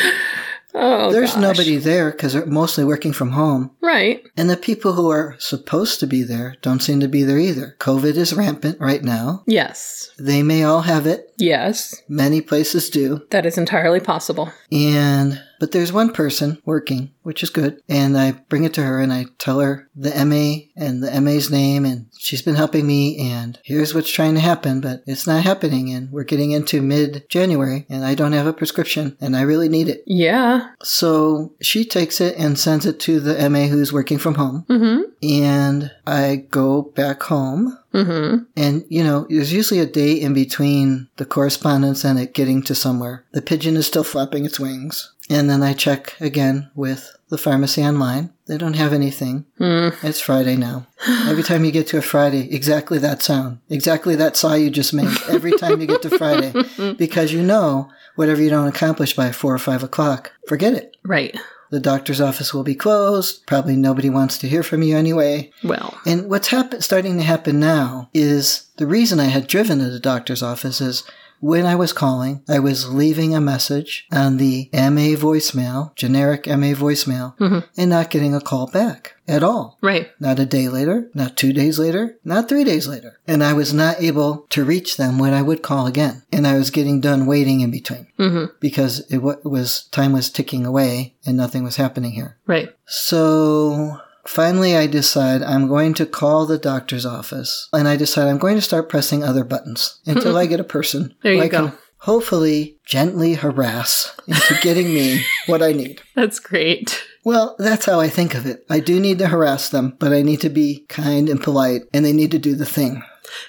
Oh, 0.74 1.12
there's 1.12 1.34
gosh. 1.34 1.42
nobody 1.42 1.76
there 1.76 2.10
because 2.10 2.32
they're 2.32 2.46
mostly 2.46 2.84
working 2.84 3.12
from 3.12 3.30
home. 3.30 3.70
Right. 3.80 4.24
And 4.36 4.50
the 4.50 4.56
people 4.56 4.94
who 4.94 5.10
are 5.10 5.36
supposed 5.38 6.00
to 6.00 6.06
be 6.06 6.22
there 6.22 6.56
don't 6.62 6.82
seem 6.82 7.00
to 7.00 7.08
be 7.08 7.22
there 7.22 7.38
either. 7.38 7.76
COVID 7.78 8.16
is 8.16 8.34
rampant 8.34 8.80
right 8.80 9.02
now. 9.02 9.44
Yes. 9.46 10.10
They 10.18 10.42
may 10.42 10.64
all 10.64 10.82
have 10.82 11.06
it. 11.06 11.32
Yes. 11.36 12.02
Many 12.08 12.40
places 12.40 12.90
do. 12.90 13.22
That 13.30 13.46
is 13.46 13.56
entirely 13.56 14.00
possible. 14.00 14.50
And, 14.72 15.40
but 15.64 15.72
there's 15.72 15.94
one 15.94 16.12
person 16.12 16.60
working, 16.66 17.10
which 17.22 17.42
is 17.42 17.48
good. 17.48 17.80
And 17.88 18.18
I 18.18 18.32
bring 18.32 18.64
it 18.64 18.74
to 18.74 18.82
her 18.82 19.00
and 19.00 19.10
I 19.10 19.24
tell 19.38 19.60
her 19.60 19.88
the 19.96 20.10
MA 20.26 20.66
and 20.76 21.02
the 21.02 21.18
MA's 21.22 21.50
name 21.50 21.86
and 21.86 22.04
she's 22.18 22.42
been 22.42 22.54
helping 22.54 22.86
me 22.86 23.16
and 23.32 23.58
here's 23.64 23.94
what's 23.94 24.12
trying 24.12 24.34
to 24.34 24.42
happen, 24.42 24.82
but 24.82 25.02
it's 25.06 25.26
not 25.26 25.42
happening 25.42 25.90
and 25.90 26.12
we're 26.12 26.24
getting 26.24 26.50
into 26.50 26.82
mid 26.82 27.24
January 27.30 27.86
and 27.88 28.04
I 28.04 28.14
don't 28.14 28.32
have 28.32 28.46
a 28.46 28.52
prescription 28.52 29.16
and 29.22 29.34
I 29.34 29.40
really 29.40 29.70
need 29.70 29.88
it. 29.88 30.02
Yeah. 30.06 30.68
So 30.82 31.54
she 31.62 31.86
takes 31.86 32.20
it 32.20 32.36
and 32.36 32.58
sends 32.58 32.84
it 32.84 33.00
to 33.00 33.18
the 33.18 33.48
MA 33.48 33.60
who's 33.60 33.90
working 33.90 34.18
from 34.18 34.34
home. 34.34 34.66
Mm-hmm. 34.68 35.00
And 35.22 35.92
I 36.06 36.44
go 36.50 36.82
back 36.82 37.22
home 37.22 37.78
Mm-hmm. 37.94 38.42
and, 38.56 38.84
you 38.88 39.04
know, 39.04 39.24
there's 39.30 39.52
usually 39.52 39.78
a 39.78 39.86
day 39.86 40.14
in 40.14 40.34
between 40.34 41.08
the 41.16 41.24
correspondence 41.24 42.02
and 42.02 42.18
it 42.18 42.34
getting 42.34 42.60
to 42.64 42.74
somewhere. 42.74 43.24
The 43.30 43.40
pigeon 43.40 43.76
is 43.76 43.86
still 43.86 44.02
flapping 44.02 44.44
its 44.44 44.58
wings. 44.58 45.12
And 45.30 45.48
then 45.48 45.62
I 45.62 45.72
check 45.72 46.20
again 46.20 46.70
with 46.74 47.16
the 47.30 47.38
pharmacy 47.38 47.82
online. 47.82 48.30
They 48.46 48.58
don't 48.58 48.76
have 48.76 48.92
anything. 48.92 49.46
Mm. 49.58 49.94
It's 50.04 50.20
Friday 50.20 50.56
now. 50.56 50.86
Every 51.26 51.42
time 51.42 51.64
you 51.64 51.72
get 51.72 51.86
to 51.88 51.98
a 51.98 52.02
Friday, 52.02 52.54
exactly 52.54 52.98
that 52.98 53.22
sound, 53.22 53.58
exactly 53.70 54.16
that 54.16 54.36
saw 54.36 54.54
you 54.54 54.70
just 54.70 54.92
made. 54.92 55.16
Every 55.28 55.52
time 55.52 55.80
you 55.80 55.86
get 55.86 56.02
to 56.02 56.18
Friday, 56.18 56.52
because 56.98 57.32
you 57.32 57.42
know 57.42 57.90
whatever 58.16 58.42
you 58.42 58.50
don't 58.50 58.68
accomplish 58.68 59.16
by 59.16 59.32
four 59.32 59.54
or 59.54 59.58
five 59.58 59.82
o'clock, 59.82 60.32
forget 60.46 60.74
it. 60.74 60.96
Right. 61.04 61.34
The 61.70 61.80
doctor's 61.80 62.20
office 62.20 62.52
will 62.52 62.62
be 62.62 62.74
closed. 62.74 63.46
Probably 63.46 63.74
nobody 63.74 64.10
wants 64.10 64.38
to 64.38 64.48
hear 64.48 64.62
from 64.62 64.82
you 64.82 64.96
anyway. 64.96 65.50
Well. 65.64 65.98
And 66.06 66.28
what's 66.28 66.48
happen- 66.48 66.82
starting 66.82 67.16
to 67.16 67.24
happen 67.24 67.58
now 67.58 68.10
is 68.12 68.66
the 68.76 68.86
reason 68.86 69.18
I 69.18 69.24
had 69.24 69.46
driven 69.48 69.78
to 69.78 69.90
the 69.90 69.98
doctor's 69.98 70.42
office 70.42 70.80
is 70.80 71.02
when 71.44 71.66
I 71.66 71.74
was 71.74 71.92
calling, 71.92 72.42
I 72.48 72.58
was 72.58 72.88
leaving 72.88 73.34
a 73.34 73.40
message 73.40 74.06
on 74.10 74.38
the 74.38 74.70
MA 74.72 75.14
voicemail, 75.28 75.94
generic 75.94 76.46
MA 76.46 76.72
voicemail, 76.74 77.36
Mhm. 77.38 77.64
and 77.76 77.90
not 77.90 78.08
getting 78.10 78.34
a 78.34 78.40
call 78.40 78.66
back 78.68 79.12
at 79.28 79.42
all. 79.42 79.76
Right. 79.82 80.08
Not 80.18 80.38
a 80.38 80.46
day 80.46 80.68
later, 80.68 81.10
not 81.14 81.36
two 81.36 81.52
days 81.52 81.78
later, 81.78 82.16
not 82.24 82.48
three 82.48 82.64
days 82.64 82.86
later. 82.86 83.18
And 83.28 83.44
I 83.44 83.52
was 83.52 83.74
not 83.74 84.00
able 84.00 84.46
to 84.50 84.64
reach 84.64 84.96
them 84.96 85.18
when 85.18 85.34
I 85.34 85.42
would 85.42 85.62
call 85.62 85.86
again. 85.86 86.22
And 86.32 86.46
I 86.46 86.56
was 86.56 86.70
getting 86.70 87.00
done 87.00 87.26
waiting 87.26 87.60
in 87.60 87.70
between 87.70 88.06
Mm-hmm. 88.18 88.44
because 88.60 89.00
it 89.10 89.18
was, 89.22 89.84
time 89.92 90.12
was 90.12 90.30
ticking 90.30 90.64
away 90.64 91.14
and 91.26 91.36
nothing 91.36 91.62
was 91.62 91.76
happening 91.76 92.12
here. 92.12 92.36
Right. 92.46 92.70
So 92.86 93.98
finally, 94.26 94.76
I 94.76 94.86
decide 94.86 95.42
I'm 95.42 95.68
going 95.68 95.94
to 95.94 96.06
call 96.06 96.46
the 96.46 96.58
doctor's 96.58 97.06
office 97.06 97.68
and 97.72 97.86
I 97.88 97.96
decide 97.96 98.28
I'm 98.28 98.38
going 98.38 98.56
to 98.56 98.62
start 98.62 98.88
pressing 98.88 99.22
other 99.24 99.44
buttons 99.44 100.00
until 100.06 100.36
I 100.36 100.46
get 100.52 100.60
a 100.60 100.64
person 100.64 101.14
There 101.22 101.34
you 101.34 101.42
I 101.42 101.48
go. 101.48 101.68
can 101.70 101.78
hopefully 101.98 102.76
gently 102.84 103.34
harass 103.34 104.14
into 104.26 104.58
getting 104.62 104.88
me 104.88 105.22
what 105.46 105.62
I 105.62 105.72
need. 105.72 106.02
That's 106.14 106.38
great. 106.38 107.02
Well, 107.24 107.56
that's 107.58 107.86
how 107.86 108.00
I 108.00 108.08
think 108.10 108.34
of 108.34 108.44
it. 108.44 108.66
I 108.68 108.80
do 108.80 109.00
need 109.00 109.18
to 109.20 109.28
harass 109.28 109.70
them, 109.70 109.96
but 109.98 110.12
I 110.12 110.20
need 110.20 110.42
to 110.42 110.50
be 110.50 110.84
kind 110.88 111.28
and 111.30 111.42
polite 111.42 111.82
and 111.94 112.04
they 112.04 112.12
need 112.12 112.30
to 112.32 112.38
do 112.38 112.54
the 112.54 112.66
thing. 112.66 113.02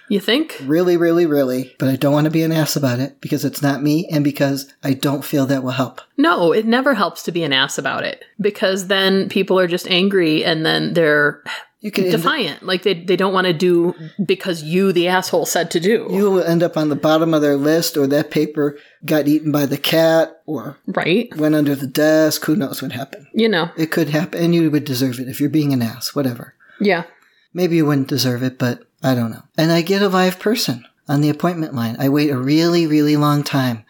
You 0.09 0.19
think? 0.19 0.57
Really, 0.63 0.97
really, 0.97 1.25
really. 1.25 1.75
But 1.79 1.89
I 1.89 1.95
don't 1.95 2.13
want 2.13 2.25
to 2.25 2.31
be 2.31 2.43
an 2.43 2.51
ass 2.51 2.75
about 2.75 2.99
it 2.99 3.19
because 3.21 3.43
it's 3.45 3.61
not 3.61 3.83
me 3.83 4.07
and 4.11 4.23
because 4.23 4.71
I 4.83 4.93
don't 4.93 5.25
feel 5.25 5.45
that 5.47 5.63
will 5.63 5.71
help. 5.71 6.01
No, 6.17 6.51
it 6.51 6.65
never 6.65 6.93
helps 6.93 7.23
to 7.23 7.31
be 7.31 7.43
an 7.43 7.53
ass 7.53 7.77
about 7.77 8.03
it 8.03 8.23
because 8.39 8.87
then 8.87 9.29
people 9.29 9.59
are 9.59 9.67
just 9.67 9.87
angry 9.89 10.43
and 10.45 10.65
then 10.65 10.93
they're 10.93 11.43
You 11.81 11.91
can 11.91 12.05
defiant. 12.05 12.63
Like 12.63 12.83
they, 12.83 12.93
they 12.93 13.15
don't 13.15 13.33
want 13.33 13.47
to 13.47 13.53
do 13.53 13.93
because 14.25 14.63
you, 14.63 14.91
the 14.91 15.07
asshole, 15.07 15.45
said 15.45 15.69
to 15.71 15.79
do. 15.79 16.07
you 16.09 16.31
will 16.31 16.43
end 16.43 16.63
up 16.63 16.77
on 16.77 16.89
the 16.89 16.95
bottom 16.95 17.33
of 17.33 17.41
their 17.41 17.57
list 17.57 17.97
or 17.97 18.07
that 18.07 18.31
paper 18.31 18.77
got 19.05 19.27
eaten 19.27 19.51
by 19.51 19.65
the 19.65 19.77
cat 19.77 20.41
or 20.45 20.77
right? 20.87 21.35
went 21.35 21.55
under 21.55 21.75
the 21.75 21.87
desk. 21.87 22.45
Who 22.45 22.55
knows 22.55 22.81
what 22.81 22.91
happened? 22.91 23.27
You 23.33 23.49
know. 23.49 23.69
It 23.77 23.91
could 23.91 24.09
happen, 24.09 24.41
and 24.41 24.55
you 24.55 24.71
would 24.71 24.85
deserve 24.85 25.19
it 25.19 25.27
if 25.27 25.39
you're 25.39 25.49
being 25.49 25.73
an 25.73 25.81
ass, 25.81 26.15
whatever. 26.15 26.53
Yeah. 26.79 27.03
Maybe 27.55 27.77
you 27.77 27.85
wouldn't 27.85 28.09
deserve 28.09 28.43
it, 28.43 28.59
but 28.59 28.83
I 29.01 29.15
don't 29.15 29.31
know. 29.31 29.43
And 29.57 29.71
I 29.71 29.81
get 29.81 30.01
a 30.01 30.09
live 30.09 30.39
person 30.39 30.85
on 31.07 31.21
the 31.21 31.29
appointment 31.29 31.73
line. 31.73 31.95
I 31.97 32.09
wait 32.09 32.29
a 32.29 32.37
really, 32.37 32.85
really 32.85 33.15
long 33.15 33.43
time. 33.43 33.85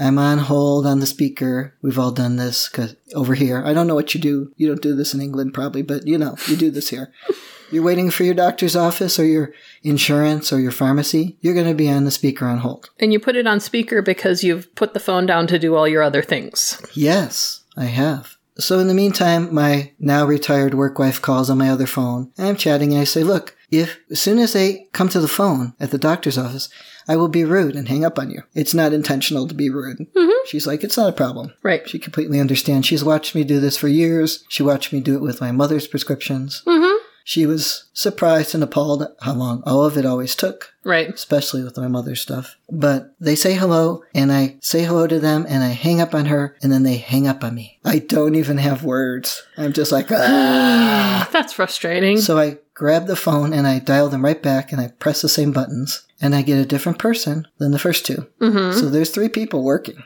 I'm 0.00 0.18
on 0.18 0.38
hold 0.38 0.84
on 0.84 0.98
the 0.98 1.06
speaker. 1.06 1.74
We've 1.80 1.98
all 1.98 2.10
done 2.10 2.34
this 2.36 2.68
because 2.68 2.96
over 3.14 3.34
here, 3.34 3.62
I 3.64 3.72
don't 3.72 3.86
know 3.86 3.94
what 3.94 4.14
you 4.14 4.20
do. 4.20 4.52
You 4.56 4.66
don't 4.66 4.82
do 4.82 4.96
this 4.96 5.14
in 5.14 5.20
England 5.20 5.54
probably, 5.54 5.82
but 5.82 6.08
you 6.08 6.18
know, 6.18 6.34
you 6.48 6.56
do 6.56 6.72
this 6.72 6.88
here. 6.88 7.12
You're 7.70 7.84
waiting 7.84 8.10
for 8.10 8.24
your 8.24 8.34
doctor's 8.34 8.76
office 8.76 9.18
or 9.18 9.24
your 9.24 9.52
insurance 9.82 10.52
or 10.52 10.60
your 10.60 10.70
pharmacy. 10.70 11.38
You're 11.40 11.54
going 11.54 11.66
to 11.66 11.74
be 11.74 11.88
on 11.88 12.04
the 12.04 12.10
speaker 12.10 12.46
on 12.46 12.58
hold. 12.58 12.90
And 13.00 13.12
you 13.12 13.18
put 13.18 13.36
it 13.36 13.46
on 13.46 13.58
speaker 13.58 14.02
because 14.02 14.44
you've 14.44 14.72
put 14.74 14.92
the 14.92 15.00
phone 15.00 15.26
down 15.26 15.46
to 15.48 15.58
do 15.58 15.74
all 15.74 15.88
your 15.88 16.02
other 16.02 16.22
things. 16.22 16.80
Yes, 16.92 17.62
I 17.76 17.86
have. 17.86 18.33
So 18.58 18.78
in 18.78 18.88
the 18.88 18.94
meantime, 18.94 19.52
my 19.52 19.92
now 19.98 20.24
retired 20.24 20.74
work 20.74 20.98
wife 20.98 21.20
calls 21.20 21.50
on 21.50 21.58
my 21.58 21.70
other 21.70 21.86
phone. 21.86 22.32
And 22.38 22.46
I'm 22.46 22.56
chatting 22.56 22.92
and 22.92 23.00
I 23.00 23.04
say, 23.04 23.24
look, 23.24 23.56
if 23.70 23.98
as 24.10 24.20
soon 24.20 24.38
as 24.38 24.52
they 24.52 24.86
come 24.92 25.08
to 25.08 25.20
the 25.20 25.26
phone 25.26 25.74
at 25.80 25.90
the 25.90 25.98
doctor's 25.98 26.38
office, 26.38 26.68
I 27.08 27.16
will 27.16 27.28
be 27.28 27.44
rude 27.44 27.74
and 27.74 27.88
hang 27.88 28.04
up 28.04 28.18
on 28.18 28.30
you. 28.30 28.42
It's 28.54 28.74
not 28.74 28.92
intentional 28.92 29.48
to 29.48 29.54
be 29.54 29.68
rude. 29.68 30.06
She's 30.46 30.66
like, 30.66 30.84
it's 30.84 30.96
not 30.96 31.08
a 31.08 31.12
problem. 31.12 31.52
Right. 31.62 31.88
She 31.88 31.98
completely 31.98 32.38
understands. 32.38 32.86
She's 32.86 33.04
watched 33.04 33.34
me 33.34 33.44
do 33.44 33.60
this 33.60 33.76
for 33.76 33.88
years. 33.88 34.44
She 34.48 34.62
watched 34.62 34.92
me 34.92 35.00
do 35.00 35.14
it 35.16 35.22
with 35.22 35.40
my 35.40 35.52
mother's 35.52 35.88
prescriptions. 35.88 36.62
Mm-hmm. 36.66 36.93
She 37.26 37.46
was 37.46 37.84
surprised 37.94 38.54
and 38.54 38.62
appalled 38.62 39.02
at 39.02 39.16
how 39.22 39.32
long 39.32 39.62
all 39.64 39.82
of 39.82 39.96
it 39.96 40.04
always 40.04 40.36
took, 40.36 40.74
Right. 40.84 41.08
especially 41.08 41.64
with 41.64 41.78
my 41.78 41.88
mother's 41.88 42.20
stuff. 42.20 42.56
But 42.70 43.14
they 43.18 43.34
say 43.34 43.54
hello, 43.54 44.04
and 44.14 44.30
I 44.30 44.56
say 44.60 44.84
hello 44.84 45.06
to 45.06 45.18
them, 45.18 45.46
and 45.48 45.64
I 45.64 45.68
hang 45.68 46.02
up 46.02 46.14
on 46.14 46.26
her, 46.26 46.54
and 46.62 46.70
then 46.70 46.82
they 46.82 46.98
hang 46.98 47.26
up 47.26 47.42
on 47.42 47.54
me. 47.54 47.78
I 47.82 47.98
don't 48.00 48.34
even 48.34 48.58
have 48.58 48.84
words. 48.84 49.42
I'm 49.56 49.72
just 49.72 49.90
like, 49.90 50.12
ah. 50.12 51.28
That's 51.32 51.54
frustrating. 51.54 52.18
So 52.20 52.38
I 52.38 52.58
grab 52.74 53.06
the 53.06 53.16
phone 53.16 53.52
and 53.54 53.66
I 53.66 53.78
dial 53.78 54.08
them 54.10 54.24
right 54.24 54.42
back, 54.42 54.70
and 54.70 54.80
I 54.80 54.88
press 54.88 55.22
the 55.22 55.28
same 55.30 55.50
buttons, 55.52 56.06
and 56.20 56.34
I 56.34 56.42
get 56.42 56.58
a 56.58 56.66
different 56.66 56.98
person 56.98 57.46
than 57.58 57.70
the 57.72 57.78
first 57.78 58.04
2 58.04 58.26
Mm-hmm. 58.40 58.78
So 58.78 58.90
there's 58.90 59.10
three 59.10 59.30
people 59.30 59.64
working. 59.64 60.02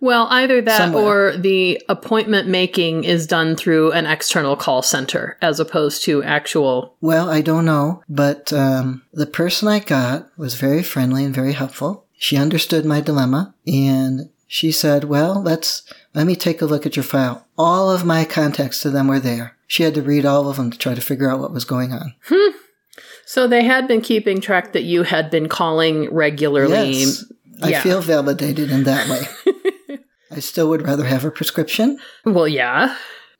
Well, 0.00 0.26
either 0.30 0.60
that 0.60 0.76
Somewhere. 0.78 1.30
or 1.30 1.36
the 1.36 1.82
appointment 1.88 2.48
making 2.48 3.04
is 3.04 3.26
done 3.26 3.56
through 3.56 3.92
an 3.92 4.06
external 4.06 4.56
call 4.56 4.82
center 4.82 5.38
as 5.40 5.58
opposed 5.58 6.04
to 6.04 6.22
actual. 6.22 6.96
Well, 7.00 7.30
I 7.30 7.40
don't 7.40 7.64
know, 7.64 8.02
but 8.08 8.52
um, 8.52 9.02
the 9.12 9.26
person 9.26 9.68
I 9.68 9.80
got 9.80 10.28
was 10.36 10.54
very 10.54 10.82
friendly 10.82 11.24
and 11.24 11.34
very 11.34 11.52
helpful. 11.52 12.04
She 12.18 12.36
understood 12.36 12.84
my 12.84 13.00
dilemma, 13.00 13.54
and 13.66 14.30
she 14.46 14.70
said, 14.70 15.04
"Well, 15.04 15.42
let's 15.42 15.82
let 16.14 16.26
me 16.26 16.36
take 16.36 16.62
a 16.62 16.66
look 16.66 16.86
at 16.86 16.96
your 16.96 17.02
file. 17.02 17.46
All 17.58 17.90
of 17.90 18.04
my 18.04 18.24
contacts 18.24 18.80
to 18.82 18.90
them 18.90 19.08
were 19.08 19.20
there. 19.20 19.56
She 19.66 19.82
had 19.82 19.94
to 19.94 20.02
read 20.02 20.24
all 20.24 20.48
of 20.48 20.56
them 20.56 20.70
to 20.70 20.78
try 20.78 20.94
to 20.94 21.00
figure 21.00 21.30
out 21.30 21.40
what 21.40 21.52
was 21.52 21.64
going 21.64 21.92
on. 21.92 22.14
Hmm. 22.26 22.56
So 23.26 23.48
they 23.48 23.64
had 23.64 23.88
been 23.88 24.00
keeping 24.00 24.40
track 24.40 24.72
that 24.74 24.84
you 24.84 25.02
had 25.02 25.30
been 25.30 25.48
calling 25.48 26.12
regularly. 26.14 26.92
Yes, 26.92 27.24
I 27.62 27.80
feel 27.80 28.00
validated 28.00 28.70
in 28.70 28.84
that 28.84 29.08
way. 29.08 29.52
I 30.36 30.40
still 30.40 30.68
would 30.68 30.82
rather 30.82 31.04
have 31.04 31.24
a 31.24 31.30
prescription." 31.30 31.98
Well, 32.24 32.48
yeah. 32.48 32.96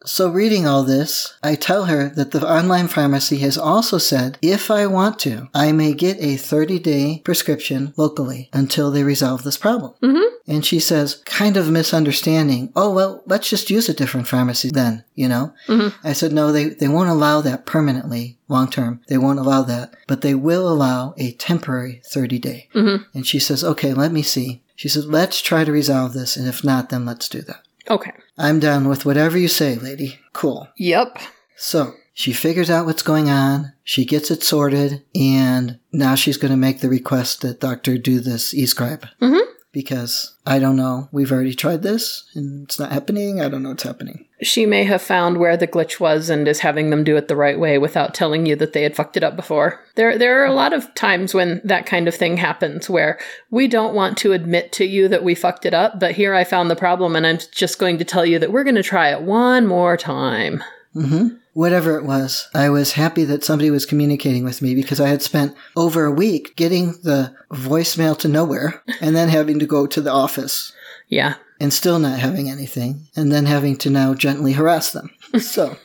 So, 0.06 0.28
reading 0.30 0.66
all 0.66 0.82
this, 0.82 1.32
I 1.42 1.54
tell 1.54 1.86
her 1.86 2.10
that 2.10 2.30
the 2.32 2.46
online 2.46 2.88
pharmacy 2.88 3.38
has 3.38 3.56
also 3.56 3.96
said 3.96 4.36
if 4.42 4.70
I 4.70 4.86
want 4.86 5.18
to, 5.20 5.48
I 5.54 5.72
may 5.72 5.94
get 5.94 6.18
a 6.20 6.36
30 6.36 6.78
day 6.78 7.22
prescription 7.24 7.94
locally 7.96 8.50
until 8.52 8.90
they 8.90 9.02
resolve 9.02 9.44
this 9.44 9.56
problem. 9.56 9.94
Mm-hmm. 10.02 10.34
And 10.46 10.66
she 10.66 10.78
says, 10.78 11.22
kind 11.24 11.56
of 11.56 11.70
misunderstanding, 11.70 12.70
oh, 12.76 12.92
well, 12.92 13.22
let's 13.24 13.48
just 13.48 13.70
use 13.70 13.88
a 13.88 13.94
different 13.94 14.28
pharmacy 14.28 14.68
then, 14.68 15.04
you 15.14 15.26
know? 15.26 15.54
Mhm. 15.68 15.94
I 16.04 16.12
said, 16.12 16.32
no, 16.32 16.52
they, 16.52 16.66
they 16.66 16.88
won't 16.88 17.08
allow 17.08 17.40
that 17.40 17.64
permanently, 17.64 18.36
long 18.48 18.68
term. 18.68 19.00
They 19.08 19.16
won't 19.16 19.38
allow 19.38 19.62
that, 19.62 19.94
but 20.06 20.20
they 20.20 20.34
will 20.34 20.68
allow 20.68 21.14
a 21.16 21.32
temporary 21.32 22.02
30 22.12 22.38
day. 22.38 22.68
Mhm. 22.74 23.06
And 23.14 23.26
she 23.26 23.38
says, 23.38 23.64
okay, 23.64 23.94
let 23.94 24.12
me 24.12 24.20
see. 24.20 24.60
She 24.76 24.88
says, 24.88 25.06
let's 25.06 25.40
try 25.40 25.64
to 25.64 25.72
resolve 25.72 26.12
this, 26.12 26.36
and 26.36 26.48
if 26.48 26.64
not, 26.64 26.90
then 26.90 27.04
let's 27.06 27.28
do 27.28 27.42
that. 27.42 27.62
Okay. 27.88 28.12
I'm 28.38 28.58
down 28.60 28.88
with 28.88 29.04
whatever 29.04 29.38
you 29.38 29.48
say, 29.48 29.76
lady. 29.76 30.18
Cool. 30.32 30.68
Yep. 30.76 31.18
So 31.56 31.94
she 32.12 32.32
figures 32.32 32.70
out 32.70 32.86
what's 32.86 33.02
going 33.02 33.30
on. 33.30 33.72
She 33.84 34.04
gets 34.04 34.30
it 34.30 34.42
sorted, 34.42 35.02
and 35.14 35.78
now 35.92 36.14
she's 36.14 36.36
going 36.36 36.50
to 36.50 36.56
make 36.56 36.80
the 36.80 36.88
request 36.88 37.42
that 37.42 37.60
doctor 37.60 37.98
do 37.98 38.20
this 38.20 38.52
e-scribe. 38.54 39.06
Mhm. 39.20 39.42
Because 39.74 40.36
I 40.46 40.60
don't 40.60 40.76
know. 40.76 41.08
We've 41.10 41.32
already 41.32 41.52
tried 41.52 41.82
this, 41.82 42.30
and 42.34 42.62
it's 42.62 42.78
not 42.78 42.92
happening. 42.92 43.40
I 43.40 43.48
don't 43.48 43.64
know 43.64 43.70
what's 43.70 43.82
happening. 43.82 44.24
She 44.40 44.66
may 44.66 44.84
have 44.84 45.02
found 45.02 45.38
where 45.38 45.56
the 45.56 45.66
glitch 45.66 45.98
was 45.98 46.30
and 46.30 46.46
is 46.46 46.60
having 46.60 46.90
them 46.90 47.02
do 47.02 47.16
it 47.16 47.26
the 47.26 47.34
right 47.34 47.58
way 47.58 47.76
without 47.76 48.14
telling 48.14 48.46
you 48.46 48.54
that 48.56 48.72
they 48.72 48.84
had 48.84 48.94
fucked 48.94 49.16
it 49.16 49.24
up 49.24 49.34
before. 49.34 49.80
There 49.96 50.16
there 50.16 50.40
are 50.40 50.46
a 50.46 50.54
lot 50.54 50.72
of 50.72 50.94
times 50.94 51.34
when 51.34 51.60
that 51.64 51.86
kind 51.86 52.06
of 52.06 52.14
thing 52.14 52.36
happens 52.36 52.88
where 52.88 53.18
we 53.50 53.66
don't 53.66 53.94
want 53.94 54.16
to 54.18 54.32
admit 54.32 54.70
to 54.72 54.84
you 54.84 55.08
that 55.08 55.24
we 55.24 55.34
fucked 55.34 55.66
it 55.66 55.74
up, 55.74 55.98
but 55.98 56.12
here 56.12 56.34
I 56.34 56.44
found 56.44 56.70
the 56.70 56.76
problem 56.76 57.16
and 57.16 57.26
I'm 57.26 57.38
just 57.50 57.80
going 57.80 57.98
to 57.98 58.04
tell 58.04 58.24
you 58.24 58.38
that 58.38 58.52
we're 58.52 58.64
going 58.64 58.76
to 58.76 58.82
try 58.82 59.10
it 59.10 59.22
one 59.22 59.66
more 59.66 59.96
time. 59.96 60.62
hmm 60.92 61.28
Whatever 61.54 61.96
it 61.96 62.04
was, 62.04 62.48
I 62.54 62.68
was 62.68 62.92
happy 62.92 63.24
that 63.24 63.42
somebody 63.44 63.70
was 63.70 63.86
communicating 63.86 64.44
with 64.44 64.60
me 64.60 64.74
because 64.74 65.00
I 65.00 65.08
had 65.08 65.22
spent 65.22 65.54
over 65.76 66.04
a 66.04 66.12
week 66.12 66.54
getting 66.56 66.92
the 67.02 67.34
voicemail 67.50 68.18
to 68.18 68.28
nowhere 68.28 68.82
and 69.00 69.16
then 69.16 69.28
having 69.28 69.58
to 69.60 69.66
go 69.66 69.86
to 69.86 70.00
the 70.00 70.10
office 70.12 70.72
Yeah. 71.08 71.34
and 71.60 71.72
still 71.72 71.98
not 71.98 72.18
having 72.18 72.50
anything, 72.50 73.06
and 73.16 73.30
then 73.32 73.46
having 73.46 73.76
to 73.78 73.90
now 73.90 74.14
gently 74.14 74.52
harass 74.52 74.90
them. 74.92 75.10
So, 75.40 75.76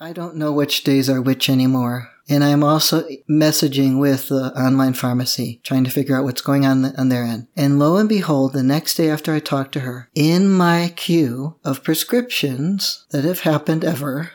I 0.00 0.12
don't 0.12 0.36
know 0.36 0.52
which 0.52 0.82
days 0.84 1.08
are 1.10 1.20
which 1.22 1.48
anymore. 1.50 2.08
And 2.28 2.42
I'm 2.42 2.64
also 2.64 3.06
messaging 3.30 4.00
with 4.00 4.28
the 4.28 4.52
online 4.58 4.94
pharmacy, 4.94 5.60
trying 5.62 5.84
to 5.84 5.90
figure 5.90 6.16
out 6.16 6.24
what's 6.24 6.40
going 6.40 6.64
on 6.64 6.86
on 6.96 7.08
their 7.10 7.22
end. 7.22 7.48
And 7.54 7.78
lo 7.78 7.96
and 7.98 8.08
behold, 8.08 8.52
the 8.54 8.62
next 8.62 8.94
day 8.96 9.10
after 9.10 9.34
I 9.34 9.40
talked 9.40 9.72
to 9.72 9.80
her, 9.80 10.08
in 10.14 10.48
my 10.48 10.92
queue 10.96 11.56
of 11.64 11.84
prescriptions 11.84 13.04
that 13.10 13.24
have 13.24 13.40
happened 13.40 13.84
ever, 13.84 14.30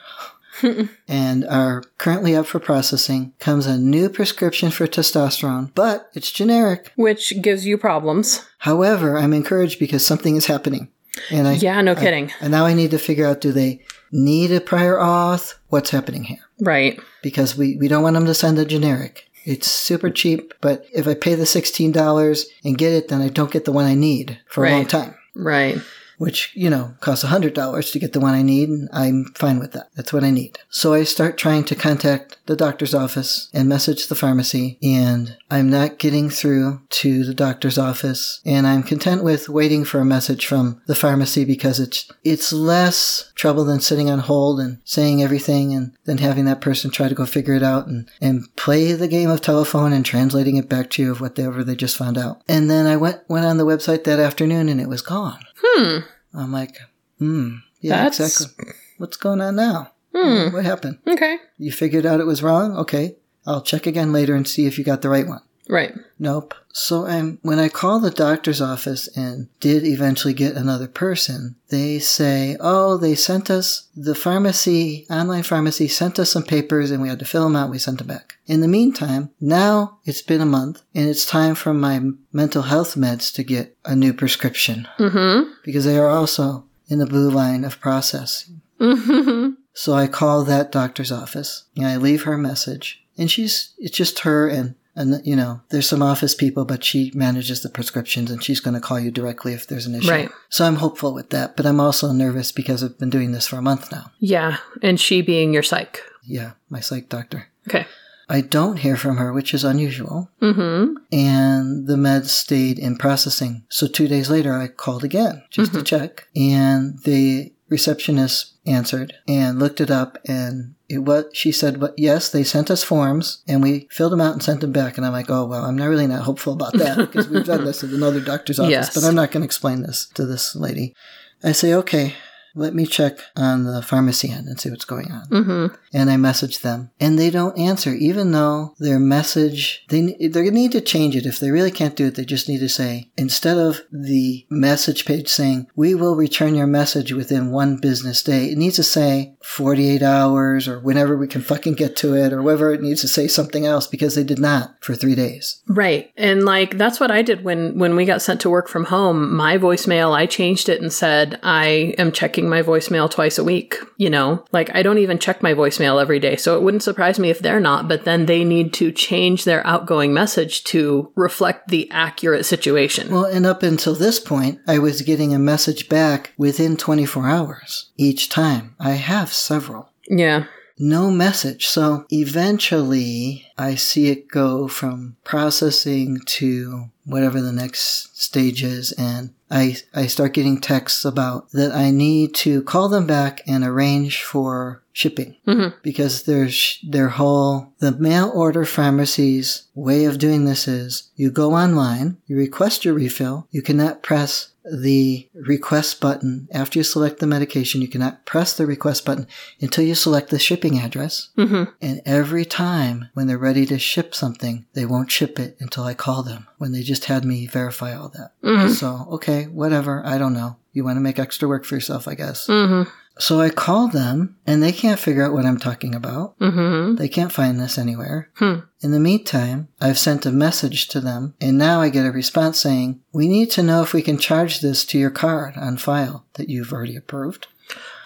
and 1.08 1.46
are 1.46 1.84
currently 1.98 2.36
up 2.36 2.46
for 2.46 2.60
processing, 2.60 3.34
comes 3.40 3.66
a 3.66 3.78
new 3.78 4.10
prescription 4.10 4.72
for 4.72 4.88
testosterone, 4.88 5.72
but 5.76 6.10
it's 6.14 6.32
generic. 6.32 6.92
Which 6.96 7.42
gives 7.42 7.66
you 7.66 7.78
problems. 7.78 8.46
However, 8.60 9.18
I'm 9.18 9.34
encouraged 9.34 9.80
because 9.80 10.06
something 10.06 10.36
is 10.36 10.46
happening. 10.48 10.90
And 11.32 11.48
I, 11.48 11.54
Yeah, 11.54 11.82
no 11.82 11.96
kidding. 11.96 12.32
and 12.40 12.52
now 12.52 12.66
I 12.66 12.74
need 12.74 12.92
to 12.92 13.00
figure 13.00 13.26
out 13.26 13.42
do 13.42 13.52
they 13.52 13.82
need 14.12 14.52
a 14.52 14.62
prior 14.62 14.96
auth? 14.96 15.56
What's 15.68 15.90
happening 15.90 16.24
here? 16.24 16.40
Right. 16.62 17.00
Because 17.22 17.58
we, 17.58 17.76
we 17.78 17.88
don't 17.88 18.04
want 18.04 18.14
them 18.16 18.26
to 18.26 18.34
send 18.34 18.58
a 18.60 18.66
generic. 18.66 19.26
It's 19.46 19.70
super 19.70 20.10
cheap, 20.10 20.54
but 20.62 20.86
if 20.94 21.08
I 21.08 21.14
pay 21.16 21.34
the 21.36 21.46
$16 21.46 22.46
and 22.64 22.78
get 22.78 22.94
it, 22.94 23.08
then 23.08 23.22
I 23.22 23.30
don't 23.30 23.52
get 23.52 23.66
the 23.66 23.72
one 23.72 23.86
I 23.86 23.96
need 23.96 24.40
for 24.48 24.66
a 24.66 24.72
long 24.72 24.86
time, 24.86 25.16
Right. 25.36 25.78
Which, 26.20 26.52
you 26.54 26.70
know, 26.70 26.94
costs 27.00 27.26
$100 27.26 27.92
to 27.92 28.00
get 28.00 28.14
the 28.14 28.20
one 28.20 28.34
I 28.34 28.44
need, 28.44 28.70
and 28.70 28.90
I'm 28.94 29.26
fine 29.36 29.58
with 29.58 29.72
that. 29.72 29.90
That's 29.96 30.14
what 30.14 30.24
I 30.24 30.30
need. 30.30 30.60
So 30.70 30.94
I 30.94 31.04
start 31.04 31.38
trying 31.38 31.64
to 31.64 31.76
contact 31.76 32.38
the 32.46 32.56
doctor's 32.56 32.94
office 32.94 33.50
and 33.54 33.68
message 33.68 34.08
the 34.08 34.16
pharmacy, 34.16 34.78
and 34.84 35.38
I'm 35.50 35.70
not 35.70 35.98
getting 35.98 36.30
through 36.30 36.82
to 36.90 37.24
the 37.24 37.34
doctor's 37.34 37.78
office, 37.78 38.42
and 38.46 38.68
I'm 38.68 38.84
content 38.84 39.24
with 39.24 39.50
waiting 39.50 39.86
for 39.86 40.00
a 40.00 40.06
message 40.06 40.46
from 40.46 40.82
the 40.88 40.96
pharmacy 40.96 41.46
because 41.46 41.80
it's 41.80 42.12
it's 42.24 42.52
less 42.52 43.32
trouble 43.36 43.64
than 43.64 43.80
sitting 43.80 44.10
on 44.10 44.20
hold 44.20 44.60
and 44.60 44.80
saying 44.84 45.24
everything 45.24 45.74
and 45.74 45.96
then 46.06 46.18
having 46.18 46.46
that 46.46 46.60
person 46.60 46.92
try 46.92 47.08
to 47.08 47.16
go 47.16 47.26
figure 47.26 47.54
it 47.54 47.64
out 47.64 47.88
and, 47.88 48.10
and 48.20 48.54
play 48.58 48.92
the 48.92 49.08
game 49.08 49.30
of 49.30 49.42
telephone 49.42 49.94
and 49.94 50.06
translating 50.06 50.58
it 50.58 50.68
back 50.68 50.90
to 50.90 51.02
you 51.02 51.12
of 51.12 51.22
whatever 51.22 51.64
they 51.64 51.76
just 51.76 51.96
found 51.96 52.18
out. 52.18 52.42
And 52.48 52.70
then 52.70 52.86
I 52.86 52.98
went 52.98 53.22
went 53.30 53.46
on 53.46 53.58
the 53.58 53.66
website 53.66 54.04
that 54.04 54.20
afternoon 54.20 54.68
and 54.68 54.82
it 54.82 54.90
was 54.90 55.02
gone. 55.02 55.40
Hmm. 55.62 56.00
I'm 56.34 56.52
like, 56.52 56.78
hmm, 57.18 57.56
yeah, 57.82 58.04
That's- 58.04 58.20
exactly. 58.20 58.74
What's 58.98 59.18
going 59.18 59.42
on 59.42 59.56
now? 59.56 59.92
Hmm. 60.14 60.54
What 60.54 60.66
happened? 60.66 61.00
Okay. 61.08 61.38
You 61.58 61.72
figured 61.72 62.06
out 62.06 62.20
it 62.20 62.26
was 62.26 62.44
wrong? 62.44 62.76
Okay. 62.78 63.16
I'll 63.46 63.62
check 63.62 63.88
again 63.88 64.12
later 64.12 64.36
and 64.36 64.48
see 64.48 64.66
if 64.66 64.78
you 64.78 64.84
got 64.84 65.02
the 65.02 65.10
right 65.10 65.28
one. 65.28 65.42
Right. 65.70 65.94
Nope. 66.18 66.56
So 66.74 67.06
I'm 67.06 67.38
when 67.44 67.60
I 67.60 67.70
call 67.70 68.00
the 68.00 68.10
doctor's 68.10 68.60
office 68.60 69.08
and 69.16 69.50
did 69.60 69.86
eventually 69.86 70.34
get 70.34 70.56
another 70.56 70.88
person, 70.88 71.56
they 71.70 72.00
say, 72.00 72.58
"Oh, 72.60 72.98
they 72.98 73.14
sent 73.14 73.52
us 73.52 73.88
the 73.96 74.16
pharmacy, 74.16 75.06
online 75.12 75.44
pharmacy 75.44 75.88
sent 75.88 76.18
us 76.18 76.32
some 76.32 76.44
papers 76.44 76.90
and 76.90 77.02
we 77.04 77.10
had 77.10 77.20
to 77.20 77.26
fill 77.26 77.44
them 77.44 77.56
out. 77.56 77.70
We 77.70 77.78
sent 77.78 78.00
them 78.00 78.08
back." 78.08 78.38
In 78.48 78.62
the 78.62 78.68
meantime, 78.68 79.30
now 79.40 80.00
it's 80.06 80.24
been 80.24 80.42
a 80.42 80.46
month 80.46 80.82
and 80.96 81.08
it's 81.08 81.26
time 81.26 81.54
for 81.54 81.74
my 81.74 82.02
mental 82.34 82.64
health 82.64 82.96
meds 82.96 83.32
to 83.36 83.44
get 83.44 83.78
a 83.86 83.96
new 83.96 84.12
prescription 84.14 84.88
Mm-hmm. 84.98 85.52
because 85.64 85.86
they 85.86 86.00
are 86.00 86.10
also 86.10 86.66
in 86.88 86.98
the 86.98 87.06
blue 87.06 87.30
line 87.30 87.64
of 87.64 87.80
processing. 87.80 88.62
Mm-hmm. 88.80 89.52
So 89.74 89.94
I 89.94 90.08
call 90.08 90.44
that 90.44 90.72
doctor's 90.72 91.12
office 91.12 91.66
and 91.76 91.86
I 91.86 91.98
leave 91.98 92.24
her 92.24 92.34
a 92.34 92.38
message. 92.40 93.04
And 93.18 93.30
she's, 93.30 93.74
it's 93.78 93.96
just 93.96 94.20
her 94.20 94.48
and, 94.48 94.76
and, 95.00 95.26
you 95.26 95.36
know, 95.36 95.62
there's 95.70 95.90
some 95.90 96.04
office 96.04 96.36
people, 96.36 96.66
but 96.66 96.84
she 96.84 97.12
manages 97.16 97.64
the 97.64 97.70
prescriptions 97.70 98.30
and 98.30 98.44
she's 98.44 98.60
going 98.60 98.74
to 98.76 98.80
call 98.82 99.00
you 99.00 99.10
directly 99.10 99.54
if 99.54 99.66
there's 99.66 99.86
an 99.86 99.96
issue. 99.96 100.12
Right. 100.12 100.30
So 100.50 100.66
I'm 100.66 100.76
hopeful 100.76 101.14
with 101.14 101.30
that, 101.30 101.56
but 101.56 101.66
I'm 101.66 101.80
also 101.80 102.12
nervous 102.12 102.52
because 102.52 102.84
I've 102.84 103.00
been 103.00 103.10
doing 103.10 103.32
this 103.32 103.48
for 103.48 103.56
a 103.56 103.62
month 103.62 103.92
now. 103.92 104.12
Yeah. 104.20 104.58
And 104.84 105.00
she 105.00 105.22
being 105.22 105.54
your 105.54 105.64
psych. 105.64 106.04
Yeah, 106.24 106.52
my 106.70 106.82
psych 106.82 107.10
doctor. 107.10 107.48
Okay. 107.68 107.88
I 108.32 108.42
don't 108.42 108.78
hear 108.78 108.96
from 108.96 109.18
her, 109.18 109.34
which 109.34 109.56
is 109.56 109.64
unusual. 109.64 110.30
Mm-hmm. 110.42 110.98
And 111.12 111.88
the 111.88 111.96
meds 111.96 112.28
stayed 112.28 112.78
in 112.78 112.98
processing. 112.98 113.64
So 113.70 113.88
two 113.88 114.08
days 114.08 114.30
later, 114.30 114.54
I 114.54 114.68
called 114.68 115.04
again 115.04 115.44
just 115.50 115.74
to 115.74 115.82
check. 115.82 116.28
And 116.36 117.00
the 117.06 117.52
receptionist 117.70 118.54
answered 118.68 119.16
and 119.28 119.58
looked 119.58 119.82
it 119.82 119.90
up. 119.90 120.20
And 120.28 120.76
it 120.90 121.00
was, 121.00 121.26
she 121.34 121.52
said, 121.52 121.80
but 121.80 121.94
yes, 121.98 122.30
they 122.30 122.44
sent 122.44 122.72
us 122.72 122.84
forms 122.84 123.44
and 123.48 123.62
we 123.62 123.88
filled 123.92 124.12
them 124.12 124.22
out 124.22 124.34
and 124.34 124.42
sent 124.44 124.62
them 124.62 124.72
back. 124.72 124.98
And 124.98 125.06
I'm 125.06 125.14
like, 125.14 125.30
oh, 125.30 125.46
well, 125.46 125.64
I'm 125.64 125.78
not 125.78 125.86
really 125.86 126.08
not 126.08 126.24
hopeful 126.24 126.54
about 126.54 126.74
that 126.74 126.98
because 126.98 127.30
we've 127.30 127.46
done 127.46 127.64
this 127.64 127.84
at 127.84 127.92
another 127.92 128.20
doctor's 128.20 128.60
office, 128.60 128.72
Yes. 128.72 128.94
but 128.96 129.04
I'm 129.04 129.16
not 129.16 129.32
going 129.32 129.42
to 129.42 129.46
explain 129.46 129.84
this 129.84 130.08
to 130.16 130.26
this 130.26 130.56
lady. 130.56 130.96
I 131.44 131.52
say, 131.54 131.74
okay, 131.76 132.16
let 132.60 132.76
me 132.76 132.86
check 132.86 133.20
on 133.36 133.64
the 133.64 133.82
pharmacy 133.82 134.30
end 134.30 134.48
and 134.48 134.60
see 134.60 134.70
what's 134.70 134.86
going 134.86 135.12
on. 135.12 135.28
Mm-hmm. 135.28 135.76
And 135.94 136.10
I 136.10 136.18
message 136.18 136.60
them, 136.60 136.92
and 137.00 137.18
they 137.18 137.30
don't 137.30 137.58
answer, 137.58 137.94
even 137.94 138.32
though 138.32 138.76
their 138.80 139.00
message 139.00 139.86
they 139.90 140.14
they 140.20 140.50
need 140.50 140.72
to 140.74 140.82
change 140.82 141.16
it. 141.16 141.26
If 141.26 141.40
they 141.40 141.52
really 141.52 141.72
can't 141.72 141.96
do 141.96 142.08
it, 142.08 142.16
they 142.16 142.26
just 142.26 142.48
need 142.48 142.60
to 142.60 142.70
say 142.70 143.10
instead 143.18 143.58
of 143.58 143.82
the 143.92 144.46
message 144.50 145.06
page 145.06 145.28
saying 145.28 145.68
we 145.76 145.96
will 145.96 146.16
return 146.16 146.56
your 146.56 146.68
message 146.68 147.12
within 147.14 147.52
one 147.52 147.78
business 147.78 148.22
day, 148.22 148.52
it 148.52 148.58
needs 148.58 148.76
to 148.76 148.84
say 148.84 149.36
48 149.42 150.02
hours 150.02 150.68
or 150.68 150.80
whenever 150.80 151.18
we 151.18 151.28
can 151.28 151.42
fucking 151.42 151.74
get 151.74 151.96
to 151.98 152.16
it 152.16 152.34
or 152.34 152.42
whatever 152.42 152.74
it 152.74 152.82
needs 152.82 153.02
to 153.02 153.08
say 153.08 153.28
something 153.28 153.66
else 153.66 153.88
because 153.88 154.16
they 154.16 154.24
did 154.24 154.40
not 154.40 154.76
for 154.82 154.96
three 154.96 155.16
days. 155.16 155.62
Right. 155.68 156.12
And 156.18 156.44
like 156.44 156.78
that's 156.78 157.00
what 157.00 157.12
I 157.12 157.22
did 157.22 157.44
when 157.44 157.78
when 157.78 157.96
we 157.96 158.06
got 158.06 158.22
sent 158.22 158.42
to 158.42 158.50
work 158.50 158.68
from 158.68 158.86
home. 158.86 159.36
My 159.36 159.58
voicemail, 159.58 160.16
I 160.16 160.26
changed 160.26 160.70
it 160.70 160.82
and 160.82 160.92
said 160.92 161.40
I 161.44 161.96
am 161.98 162.12
checking 162.12 162.49
my 162.50 162.62
voicemail 162.62 163.10
twice 163.10 163.38
a 163.38 163.44
week. 163.44 163.78
You 163.98 164.10
know, 164.10 164.44
like 164.52 164.74
I 164.74 164.84
don't 164.84 164.98
even 164.98 165.20
check 165.20 165.42
my 165.42 165.54
voicemail 165.54 166.02
every 166.02 166.20
day. 166.20 166.36
So 166.36 166.56
it 166.56 166.64
wouldn't 166.64 166.84
surprise 166.84 167.20
me 167.20 167.30
if 167.30 167.40
they're 167.40 167.60
not, 167.60 167.88
but 167.88 168.06
then 168.06 168.26
they 168.26 168.44
need 168.44 168.74
to 168.76 168.92
change 168.92 169.44
their 169.44 169.66
outgoing 169.66 170.14
message 170.14 170.64
to 170.66 171.12
reflect 171.16 171.70
the 171.70 171.90
accurate 171.92 172.46
situation. 172.46 173.12
Well, 173.12 173.26
and 173.26 173.46
up 173.46 173.64
until 173.64 173.96
this 173.96 174.20
point, 174.20 174.60
I 174.68 174.80
was 174.80 175.02
getting 175.02 175.34
a 175.34 175.40
message 175.40 175.90
back 175.90 176.34
within 176.38 176.78
24 176.78 177.28
hours 177.28 177.90
each 177.98 178.30
time. 178.30 178.76
I 178.80 178.92
have 178.92 179.32
several. 179.32 179.90
Yeah. 180.10 180.46
No 180.82 181.12
message. 181.12 181.68
So 181.68 182.06
eventually, 182.10 183.46
I 183.58 183.76
see 183.76 184.08
it 184.08 184.30
go 184.30 184.68
from 184.68 185.18
processing 185.24 186.22
to 186.26 186.86
whatever 187.06 187.42
the 187.42 187.52
next 187.52 188.18
stage 188.22 188.64
is, 188.64 188.92
and 188.94 189.32
I, 189.52 189.78
I 189.94 190.06
start 190.08 190.34
getting 190.34 190.62
texts 190.62 191.04
about 191.06 191.50
that 191.52 191.72
I 191.74 191.90
need 191.90 192.36
to 192.36 192.62
call 192.62 192.88
them 192.88 193.08
back 193.08 193.42
and 193.48 193.64
arrange 193.64 194.22
for 194.24 194.84
shipping 194.94 195.36
Mhm. 195.48 195.74
because 195.82 196.24
there's 196.24 196.78
their 196.88 197.10
whole 197.10 197.74
the 197.80 197.94
mail 197.94 198.32
order 198.36 198.64
pharmacy's 198.66 199.64
way 199.74 200.06
of 200.06 200.20
doing 200.20 200.46
this 200.46 200.68
is 200.68 201.10
you 201.16 201.32
go 201.32 201.56
online, 201.56 202.18
you 202.28 202.38
request 202.38 202.86
your 202.86 202.94
refill, 202.94 203.48
you 203.50 203.62
cannot 203.62 204.04
press 204.04 204.50
the 204.64 205.28
request 205.34 206.00
button 206.02 206.48
after 206.52 206.80
you 206.80 206.84
select 206.84 207.20
the 207.20 207.28
medication. 207.28 207.82
You 207.82 207.88
cannot 207.88 208.26
press 208.26 208.56
the 208.56 208.66
request 208.66 209.06
button 209.06 209.28
until 209.62 209.84
you 209.84 209.96
select 209.96 210.30
the 210.30 210.40
shipping 210.40 210.80
address. 210.80 211.30
Mm-hmm. 211.38 211.72
And 211.82 212.02
every 212.06 212.46
time 212.46 213.10
when 213.14 213.28
they're 213.28 213.38
ready 213.38 213.66
to 213.68 213.80
ship 213.80 214.14
something, 214.14 214.66
they 214.74 214.86
won't 214.86 215.12
ship 215.12 215.40
it 215.40 215.58
until 215.60 215.84
I 215.84 215.94
call 215.94 216.24
them 216.24 216.48
when 216.58 216.72
they 216.72 216.82
just 216.82 217.06
had 217.06 217.26
me 217.26 217.48
verify 217.48 217.96
all 217.96 218.10
that. 218.10 218.34
Mhm. 218.44 218.72
So, 218.72 219.08
okay, 219.12 219.46
whatever. 219.46 220.06
I 220.06 220.18
don't 220.18 220.34
know. 220.34 220.58
You 220.72 220.84
want 220.84 220.98
to 220.98 221.02
make 221.02 221.20
extra 221.20 221.48
work 221.48 221.66
for 221.66 221.76
yourself, 221.76 222.08
I 222.08 222.16
guess. 222.16 222.48
Mm-hmm. 222.48 222.90
So 223.20 223.42
I 223.42 223.50
call 223.50 223.90
them 223.90 224.38
and 224.48 224.64
they 224.64 224.72
can't 224.72 225.00
figure 225.00 225.26
out 225.26 225.34
what 225.34 225.46
I'm 225.46 225.60
talking 225.60 225.94
about. 225.94 226.40
Mm-hmm. 226.40 226.96
They 226.96 227.10
can't 227.10 227.34
find 227.34 227.60
this 227.60 227.78
anywhere. 227.78 228.30
Hmm. 228.36 228.60
In 228.82 228.92
the 228.92 229.00
meantime, 229.00 229.68
I've 229.82 230.00
sent 230.00 230.26
a 230.26 230.32
message 230.32 230.88
to 230.90 231.02
them 231.02 231.36
and 231.42 231.58
now 231.58 231.82
I 231.82 231.90
get 231.90 232.06
a 232.06 232.12
response 232.12 232.60
saying, 232.60 233.02
we 233.12 233.28
need 233.28 233.52
to 233.52 233.64
know 233.64 233.84
if 233.84 233.94
we 233.94 234.02
can 234.02 234.18
charge 234.18 234.62
this 234.62 234.86
to 234.86 234.98
your 234.98 235.10
card 235.10 235.58
on 235.58 235.78
file 235.78 236.26
that 236.36 236.48
you've 236.48 236.72
already 236.72 236.96
approved. 236.96 237.48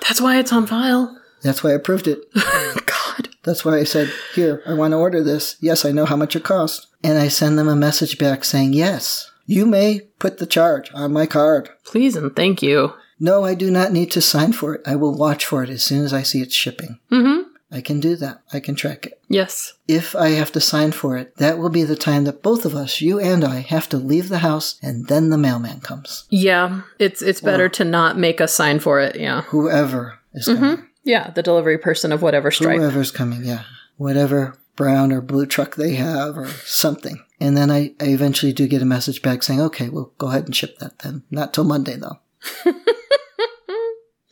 That's 0.01 0.20
why 0.20 0.39
it's 0.39 0.51
on 0.51 0.65
file. 0.65 1.15
That's 1.43 1.63
why 1.63 1.72
I 1.72 1.74
approved 1.74 2.08
it. 2.08 2.20
God. 2.34 3.29
That's 3.43 3.63
why 3.63 3.77
I 3.77 3.84
said, 3.84 4.12
Here, 4.34 4.63
I 4.65 4.74
want 4.74 4.93
to 4.93 4.98
order 4.98 5.22
this. 5.22 5.58
Yes, 5.60 5.86
I 5.86 5.91
know 5.91 6.05
how 6.05 6.15
much 6.15 6.36
it 6.36 6.43
costs. 6.43 6.88
And 7.03 7.17
I 7.17 7.27
send 7.27 7.60
them 7.60 7.67
a 7.67 7.75
message 7.75 8.17
back 8.17 8.43
saying, 8.43 8.74
Yes, 8.74 9.29
you 9.46 9.65
may 9.65 10.01
put 10.20 10.38
the 10.38 10.46
charge 10.46 10.89
on 10.93 11.13
my 11.13 11.25
card. 11.25 11.70
Please 11.86 12.15
and 12.15 12.36
thank 12.36 12.62
you. 12.62 12.93
No, 13.20 13.43
I 13.43 13.55
do 13.55 13.72
not 13.72 13.91
need 13.91 14.12
to 14.12 14.22
sign 14.22 14.53
for 14.53 14.75
it. 14.75 14.82
I 14.86 14.96
will 14.96 15.15
watch 15.15 15.46
for 15.46 15.63
it 15.63 15.70
as 15.70 15.84
soon 15.84 16.03
as 16.03 16.13
I 16.13 16.24
see 16.24 16.41
it's 16.41 16.55
shipping. 16.55 17.00
Mm-hmm. 17.12 17.50
I 17.72 17.82
can 17.82 18.00
do 18.00 18.15
that. 18.17 18.41
I 18.53 18.60
can 18.60 18.75
track 18.75 19.08
it. 19.08 19.20
Yes. 19.29 19.74
If 19.88 20.15
I 20.15 20.29
have 20.29 20.51
to 20.51 20.61
sign 20.61 20.92
for 20.92 21.18
it, 21.18 21.35
that 21.37 21.57
will 21.57 21.72
be 21.72 21.83
the 21.83 21.96
time 21.96 22.25
that 22.25 22.44
both 22.44 22.66
of 22.66 22.75
us, 22.75 23.01
you 23.01 23.20
and 23.20 23.44
I, 23.44 23.61
have 23.61 23.90
to 23.90 23.98
leave 23.98 24.29
the 24.29 24.40
house 24.40 24.77
and 24.83 25.07
then 25.07 25.31
the 25.31 25.40
mailman 25.40 25.79
comes. 25.79 26.25
Yeah. 26.29 26.81
It's 27.00 27.24
it's 27.24 27.42
better 27.42 27.70
to 27.70 27.83
not 27.83 28.18
make 28.18 28.40
us 28.40 28.53
sign 28.53 28.79
for 28.79 29.00
it. 29.00 29.20
Yeah. 29.20 29.42
Whoever 29.44 30.20
is 30.33 30.46
coming. 30.46 30.87
Yeah. 31.03 31.31
The 31.31 31.42
delivery 31.42 31.79
person 31.79 32.11
of 32.11 32.22
whatever 32.22 32.51
stripe. 32.51 32.77
Whoever's 32.77 33.11
coming, 33.11 33.44
yeah. 33.44 33.64
Whatever 33.98 34.55
brown 34.75 35.11
or 35.11 35.22
blue 35.22 35.48
truck 35.48 35.75
they 35.75 35.96
have 35.96 36.37
or 36.37 36.48
something. 36.48 37.24
And 37.40 37.57
then 37.57 37.72
I, 37.72 37.94
I 38.00 38.05
eventually 38.05 38.53
do 38.53 38.68
get 38.68 38.81
a 38.81 38.85
message 38.85 39.22
back 39.22 39.44
saying, 39.44 39.61
okay, 39.61 39.90
we'll 39.90 40.14
go 40.18 40.27
ahead 40.27 40.46
and 40.46 40.55
ship 40.55 40.77
that 40.79 41.00
then. 41.00 41.24
Not 41.31 41.53
till 41.53 41.64
Monday, 41.64 41.96
though. 41.96 42.20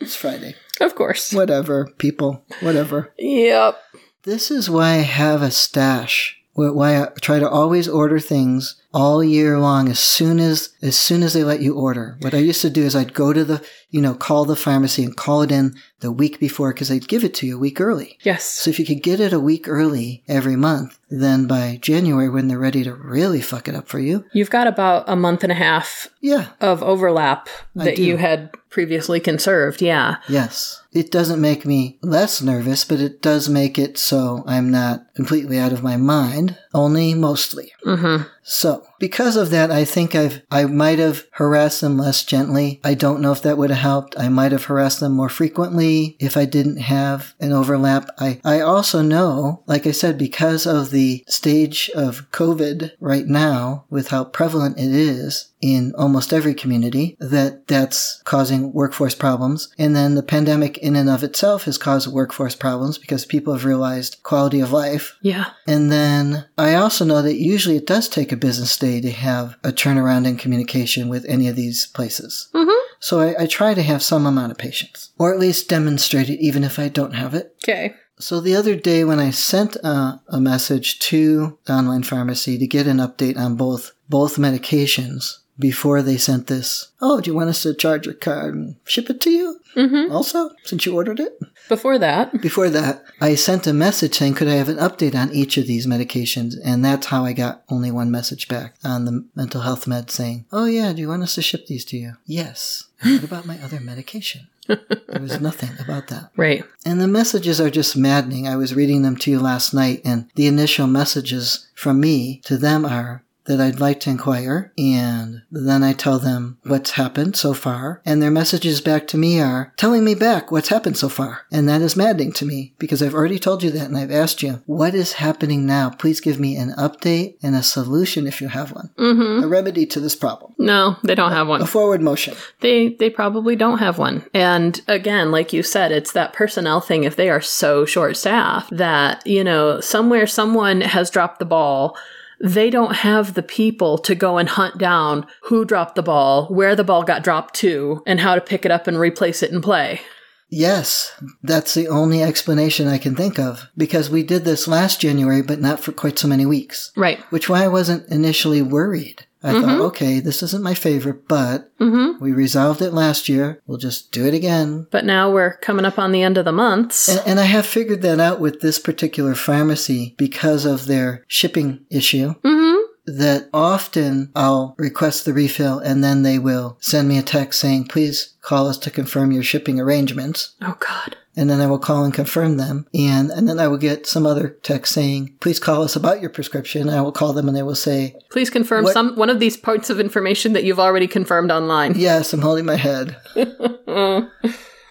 it's 0.02 0.16
Friday. 0.16 0.56
Of 0.80 0.96
course. 0.96 1.34
Whatever, 1.34 1.88
people. 1.98 2.44
Whatever. 2.60 3.14
Yep. 3.18 3.80
This 4.24 4.52
is 4.52 4.70
why 4.70 4.90
I 4.90 4.98
have 4.98 5.42
a 5.42 5.52
stash. 5.52 6.38
Why 6.54 7.02
I 7.02 7.08
try 7.22 7.40
to 7.40 7.50
always 7.50 7.88
order 7.88 8.20
things 8.20 8.81
all 8.94 9.24
year 9.24 9.58
long 9.58 9.90
as 9.90 10.00
soon 10.00 10.40
as 10.40 10.70
as 10.82 10.98
soon 10.98 11.24
as 11.24 11.34
they 11.34 11.44
let 11.44 11.62
you 11.62 11.76
order. 11.76 12.18
What 12.22 12.34
I 12.34 12.38
used 12.38 12.62
to 12.62 12.70
do 12.70 12.84
is 12.84 12.96
I'd 12.96 13.14
go 13.14 13.34
to 13.34 13.44
the 13.44 13.66
you 13.90 14.02
know 14.02 14.14
call 14.14 14.46
the 14.46 14.56
pharmacy 14.56 15.04
and 15.04 15.16
call 15.16 15.42
it 15.42 15.52
in 15.52 15.76
the 16.00 16.12
week 16.12 16.40
before 16.40 16.74
because 16.74 16.90
they'd 16.90 17.08
give 17.08 17.24
it 17.24 17.34
to 17.36 17.48
you 17.48 17.56
a 17.56 17.60
week 17.60 17.80
early. 17.80 18.18
Yes. 18.24 18.44
So 18.44 18.70
if 18.70 18.80
you 18.80 18.86
could 18.86 19.04
get 19.04 19.20
it 19.20 19.34
a 19.34 19.40
week 19.40 19.68
early 19.68 20.24
every 20.28 20.56
month, 20.56 21.00
then 21.10 21.48
by 21.48 21.80
January 21.82 22.30
when 22.30 22.48
they're 22.48 22.58
ready 22.58 22.84
to 22.84 22.94
really 22.94 23.42
fuck 23.42 23.68
it 23.68 23.76
up 23.76 23.88
for 23.88 24.00
you, 24.00 24.26
You've 24.34 24.50
got 24.50 24.68
about 24.68 25.06
a 25.08 25.16
month 25.16 25.44
and 25.44 25.52
a 25.52 25.56
half 25.56 26.08
yeah, 26.20 26.50
of 26.60 26.84
overlap 26.84 27.50
that 27.76 27.98
you 27.98 28.18
had 28.18 28.52
previously 28.70 29.20
conserved. 29.20 29.82
Yeah. 29.82 30.18
yes. 30.28 30.82
It 30.92 31.12
doesn't 31.12 31.40
make 31.40 31.66
me 31.66 32.00
less 32.02 32.42
nervous, 32.42 32.84
but 32.84 33.00
it 33.00 33.22
does 33.22 33.48
make 33.48 33.78
it 33.78 33.98
so 33.98 34.44
I'm 34.48 34.72
not 34.72 35.14
completely 35.16 35.60
out 35.60 35.72
of 35.74 35.84
my 35.84 35.98
mind, 35.98 36.58
only 36.74 37.14
mostly. 37.14 37.74
Mm-hmm. 37.86 38.24
So, 38.44 38.86
because 39.02 39.36
of 39.36 39.50
that, 39.50 39.70
I 39.72 39.84
think 39.84 40.16
I've 40.16 40.42
I 40.50 40.64
might 40.66 41.00
have 41.00 41.26
harassed 41.32 41.82
them 41.82 41.98
less 41.98 42.24
gently. 42.24 42.80
I 42.84 42.94
don't 42.94 43.20
know 43.20 43.34
if 43.34 43.42
that 43.42 43.58
would 43.58 43.72
have 43.72 43.80
helped. 43.80 44.16
I 44.18 44.30
might 44.30 44.54
have 44.54 44.66
harassed 44.66 45.02
them 45.02 45.12
more 45.14 45.28
frequently 45.28 46.16
if 46.20 46.38
I 46.38 46.46
didn't 46.46 46.78
have 46.78 47.34
an 47.42 47.52
overlap. 47.52 48.10
I 48.20 48.40
I 48.46 48.62
also 48.62 49.02
know, 49.02 49.64
like 49.68 49.86
I 49.86 49.92
said, 49.92 50.18
because 50.18 50.66
of 50.66 50.92
the 50.92 51.26
stage 51.28 51.90
of 51.96 52.30
COVID 52.32 52.92
right 53.02 53.26
now, 53.26 53.84
with 53.90 54.10
how 54.10 54.24
prevalent 54.24 54.78
it 54.80 54.92
is 54.92 55.48
in 55.62 55.94
almost 55.96 56.34
every 56.34 56.56
community, 56.56 57.16
that 57.20 57.68
that's 57.68 58.22
causing 58.24 58.74
workforce 58.74 59.14
problems. 59.14 59.70
And 59.78 59.96
then 59.96 60.16
the 60.16 60.24
pandemic 60.24 60.78
in 60.80 60.96
and 60.96 61.10
of 61.10 61.24
itself 61.24 61.66
has 61.66 61.78
caused 61.78 62.12
workforce 62.12 62.56
problems 62.56 62.98
because 62.98 63.26
people 63.26 63.54
have 63.54 63.66
realized 63.66 64.18
quality 64.24 64.60
of 64.60 64.72
life 64.72 65.16
Yeah. 65.22 65.46
and 65.68 65.92
then 65.92 66.46
I 66.58 66.74
also 66.76 67.06
know 67.06 67.22
that 67.22 67.36
usually 67.36 67.78
it 67.78 67.86
does 67.88 68.10
take 68.10 68.32
a 68.32 68.38
business 68.48 68.76
day 68.78 68.91
to 69.00 69.12
have 69.12 69.56
a 69.64 69.72
turnaround 69.72 70.28
in 70.28 70.36
communication 70.36 71.08
with 71.08 71.26
any 71.30 71.48
of 71.48 71.56
these 71.56 71.88
places. 71.88 72.50
Mm-hmm. 72.54 72.86
So 73.00 73.20
I, 73.20 73.44
I 73.44 73.46
try 73.46 73.74
to 73.74 73.84
have 73.84 74.04
some 74.04 74.26
amount 74.26 74.52
of 74.52 74.58
patience, 74.58 75.12
or 75.18 75.34
at 75.34 75.40
least 75.40 75.70
demonstrate 75.70 76.30
it 76.30 76.44
even 76.44 76.64
if 76.64 76.78
I 76.80 76.90
don't 76.90 77.14
have 77.14 77.34
it. 77.34 77.56
Okay. 77.64 77.94
So 78.20 78.40
the 78.40 78.56
other 78.56 78.76
day 78.76 79.04
when 79.04 79.20
I 79.20 79.32
sent 79.32 79.78
uh, 79.84 80.18
a 80.28 80.40
message 80.40 81.00
to 81.00 81.58
the 81.66 81.74
online 81.74 82.04
pharmacy 82.04 82.58
to 82.58 82.68
get 82.68 82.88
an 82.88 82.98
update 82.98 83.38
on 83.38 83.56
both 83.56 83.94
both 84.10 84.38
medications 84.38 85.38
before 85.60 86.02
they 86.02 86.18
sent 86.18 86.48
this, 86.48 86.92
oh, 87.02 87.22
do 87.22 87.30
you 87.30 87.36
want 87.36 87.50
us 87.50 87.64
to 87.64 87.74
charge 87.74 88.06
your 88.06 88.16
card 88.16 88.56
and 88.56 88.76
ship 88.86 89.10
it 89.10 89.22
to 89.22 89.30
you 89.30 89.58
Mm-hmm. 89.76 90.12
also 90.12 90.52
since 90.64 90.86
you 90.86 90.94
ordered 90.94 91.20
it? 91.20 91.40
Before 91.70 91.98
that. 91.98 92.42
Before 92.42 92.70
that, 92.70 93.06
I 93.22 93.36
sent 93.36 93.68
a 93.68 93.74
message 93.74 94.16
saying, 94.16 94.34
could 94.34 94.50
I 94.50 94.56
have 94.56 94.68
an 94.68 94.78
update 94.78 95.16
on 95.16 95.32
each 95.32 95.58
of 95.58 95.68
these 95.68 95.88
medications? 95.88 96.56
And 96.64 96.84
that's 96.84 97.08
how 97.08 97.24
I 97.24 97.32
got 97.32 97.64
only 97.70 97.90
one 97.92 98.12
message 98.12 98.50
back 98.50 98.76
on 98.84 99.06
the 99.06 99.26
mental 99.36 99.62
health 99.62 99.88
med 99.88 100.12
saying, 100.12 100.46
oh 100.52 100.66
yeah, 100.66 100.92
do 100.92 101.00
you 101.02 101.08
want 101.08 101.24
us 101.24 101.36
to 101.36 101.42
ship 101.42 101.68
these 101.68 101.86
to 101.86 101.98
you? 101.98 102.14
Yes. 102.26 102.88
What 103.02 103.24
about 103.24 103.46
my 103.46 103.58
other 103.64 103.80
medication? 103.80 104.48
there 104.68 105.22
was 105.22 105.40
nothing 105.40 105.72
about 105.80 106.08
that. 106.08 106.32
Right. 106.36 106.64
And 106.86 107.02
the 107.02 107.08
messages 107.08 107.60
are 107.60 107.70
just 107.70 107.98
maddening. 107.98 108.48
I 108.48 108.56
was 108.56 108.76
reading 108.76 109.02
them 109.02 109.16
to 109.18 109.32
you 109.32 109.40
last 109.40 109.74
night, 109.74 110.02
and 110.06 110.30
the 110.36 110.48
initial 110.48 110.88
messages 110.88 111.68
from 111.74 112.00
me 112.00 112.42
to 112.46 112.58
them 112.58 112.86
are 112.86 113.24
that 113.46 113.60
I'd 113.60 113.80
like 113.80 114.00
to 114.02 114.10
inquire, 114.10 114.72
and 114.78 115.42
then 115.52 115.84
I 115.84 115.94
tell 115.94 116.20
them 116.20 116.60
what's 116.64 116.92
happened 116.92 117.36
so 117.36 117.54
far, 117.54 118.02
and 118.06 118.22
their 118.22 118.32
messages 118.32 118.82
back 118.82 119.08
to 119.08 119.18
me 119.18 119.40
are 119.40 119.74
telling 119.78 120.04
me 120.04 120.16
back 120.16 120.52
what's 120.52 120.70
happened 120.70 120.98
so 120.98 121.10
far. 121.10 121.46
And 121.52 121.68
that 121.68 121.82
is 121.82 121.96
maddening 121.96 122.34
to 122.34 122.46
me 122.46 122.74
because 122.78 123.02
I've 123.02 123.16
already 123.16 123.40
told 123.40 123.64
you 123.64 123.72
that, 123.72 123.88
and 123.88 123.98
I've 123.98 124.12
asked 124.12 124.44
you, 124.44 124.62
what 124.66 124.94
is 124.94 125.14
happening 125.14 125.66
now? 125.66 125.90
Please 125.90 126.20
give 126.20 126.40
me 126.40 126.56
an 126.56 126.74
update 126.78 127.38
and 127.42 127.56
a 127.56 127.64
solution 127.64 128.28
if 128.28 128.42
you 128.42 128.48
have 128.48 128.72
one. 128.72 128.90
Mm-hmm. 128.98 129.44
A 129.44 129.48
remedy 129.48 129.86
to 129.88 130.00
this 130.00 130.16
problem. 130.16 130.54
No, 130.58 130.98
they 131.04 131.16
don't 131.16 131.32
have 131.32 131.48
one. 131.48 131.62
A 131.62 131.68
forward 131.68 132.02
motion. 132.02 132.36
They 132.60 132.90
they 132.90 133.10
probably 133.10 133.56
don't 133.56 133.80
have 133.80 133.98
one. 133.98 134.26
And 134.34 134.80
again, 134.88 135.32
like 135.32 135.54
you 135.54 135.64
said, 135.64 135.92
it's 135.92 136.14
that 136.14 136.34
personnel 136.34 136.82
thing 136.82 137.04
if 137.04 137.16
they 137.16 137.30
are 137.30 137.42
so 137.42 137.86
short 137.86 138.18
staffed 138.18 138.76
that, 138.78 139.26
you 139.26 139.44
know, 139.44 139.80
somewhere 139.80 140.28
someone 140.28 140.82
has 140.82 141.10
dropped 141.10 141.40
the 141.40 141.46
ball 141.46 141.98
they 142.44 142.70
don't 142.70 142.96
have 142.98 143.34
the 143.34 143.44
people 143.44 143.98
to 144.00 144.16
go 144.16 144.38
and 144.38 144.50
hunt 144.50 144.78
down 144.78 145.28
who 145.44 145.66
dropped 145.66 145.96
the 145.96 146.04
ball, 146.04 146.48
where 146.48 146.76
the 146.76 146.84
ball 146.84 147.04
got 147.04 147.24
dropped 147.24 147.54
to, 147.56 148.02
and 148.06 148.20
how 148.20 148.36
to 148.36 148.42
pick 148.42 148.66
it 148.66 148.72
up 148.72 148.88
and 148.88 148.98
replace 148.98 149.44
it 149.44 149.52
and 149.52 149.64
play. 149.64 150.02
Yes, 150.50 151.14
that's 151.42 151.74
the 151.74 151.88
only 151.88 152.22
explanation 152.22 152.88
I 152.88 152.98
can 152.98 153.16
think 153.16 153.40
of 153.40 153.70
because 153.78 154.10
we 154.10 154.22
did 154.22 154.44
this 154.44 154.68
last 154.68 155.00
January, 155.00 155.42
but 155.42 155.62
not 155.62 155.80
for 155.80 155.94
quite 155.94 156.20
so 156.20 156.28
many 156.28 156.46
weeks. 156.46 156.92
Right. 156.98 157.20
Which 157.30 157.48
why 157.48 157.64
I 157.64 157.70
wasn't 157.70 158.10
initially 158.10 158.62
worried. 158.62 159.26
I 159.44 159.54
thought, 159.54 159.64
mm-hmm. 159.64 159.82
okay, 159.82 160.20
this 160.20 160.44
isn't 160.44 160.64
my 160.64 160.76
favorite, 160.76 161.28
but 161.28 161.76
mm-hmm. 161.80 162.24
we 162.24 162.32
resolved 162.32 162.82
it 162.82 162.94
last 162.94 163.28
year. 163.28 163.60
We'll 163.66 163.80
just 163.80 164.12
do 164.12 164.26
it 164.26 164.34
again. 164.34 164.88
But 164.92 165.06
now 165.06 165.32
we're 165.32 165.58
coming 165.58 165.86
up 165.86 165.98
on 165.98 166.12
the 166.12 166.22
end 166.22 166.38
of 166.38 166.46
the 166.46 166.52
month. 166.52 167.10
And, 167.10 167.22
and 167.26 167.40
I 167.40 167.46
have 167.46 167.66
figured 167.66 168.02
that 168.04 168.20
out 168.20 168.40
with 168.40 168.62
this 168.62 168.78
particular 168.78 169.34
pharmacy 169.34 170.14
because 170.18 170.66
of 170.66 170.86
their 170.86 171.26
shipping 171.28 171.86
issue. 171.90 172.36
Mm-hmm. 172.42 172.81
That 173.06 173.50
often 173.54 174.32
I'll 174.36 174.76
request 174.78 175.26
the 175.26 175.34
refill 175.34 175.80
and 175.80 176.04
then 176.04 176.22
they 176.22 176.38
will 176.38 176.78
send 176.80 177.10
me 177.10 177.18
a 177.18 177.24
text 177.24 177.60
saying, 177.60 177.86
please 177.88 178.36
call 178.42 178.68
us 178.68 178.78
to 178.80 178.92
confirm 178.92 179.32
your 179.32 179.44
shipping 179.44 179.80
arrangements. 179.80 180.54
oh, 180.62 180.78
God. 180.80 181.18
And 181.36 181.50
then 181.50 181.62
I 181.62 181.68
will 181.68 181.80
call 181.80 182.04
and 182.04 182.14
confirm 182.14 182.58
them. 182.58 182.86
And, 182.94 183.32
and 183.32 183.48
then 183.48 183.58
I 183.60 183.68
will 183.70 183.78
get 183.78 184.06
some 184.06 184.26
other 184.26 184.50
text 184.64 184.94
saying, 184.94 185.34
please 185.40 185.60
call 185.60 185.82
us 185.82 185.96
about 185.96 186.20
your 186.20 186.30
prescription. 186.30 186.90
I 186.90 187.02
will 187.02 187.14
call 187.14 187.32
them 187.34 187.48
and 187.48 187.56
they 187.56 187.64
will 187.64 187.74
say, 187.74 188.18
Please 188.30 188.50
confirm 188.50 188.84
What- 188.84 188.94
some 188.94 189.16
one 189.16 189.30
of 189.30 189.40
these 189.40 189.56
parts 189.58 189.90
of 189.90 190.00
information 190.00 190.52
that 190.54 190.66
you've 190.66 190.80
already 190.80 191.08
confirmed 191.08 191.50
online. 191.50 191.94
yes, 191.98 192.34
I'm 192.34 192.42
holding 192.42 192.66
my 192.66 192.76
head. 192.76 193.16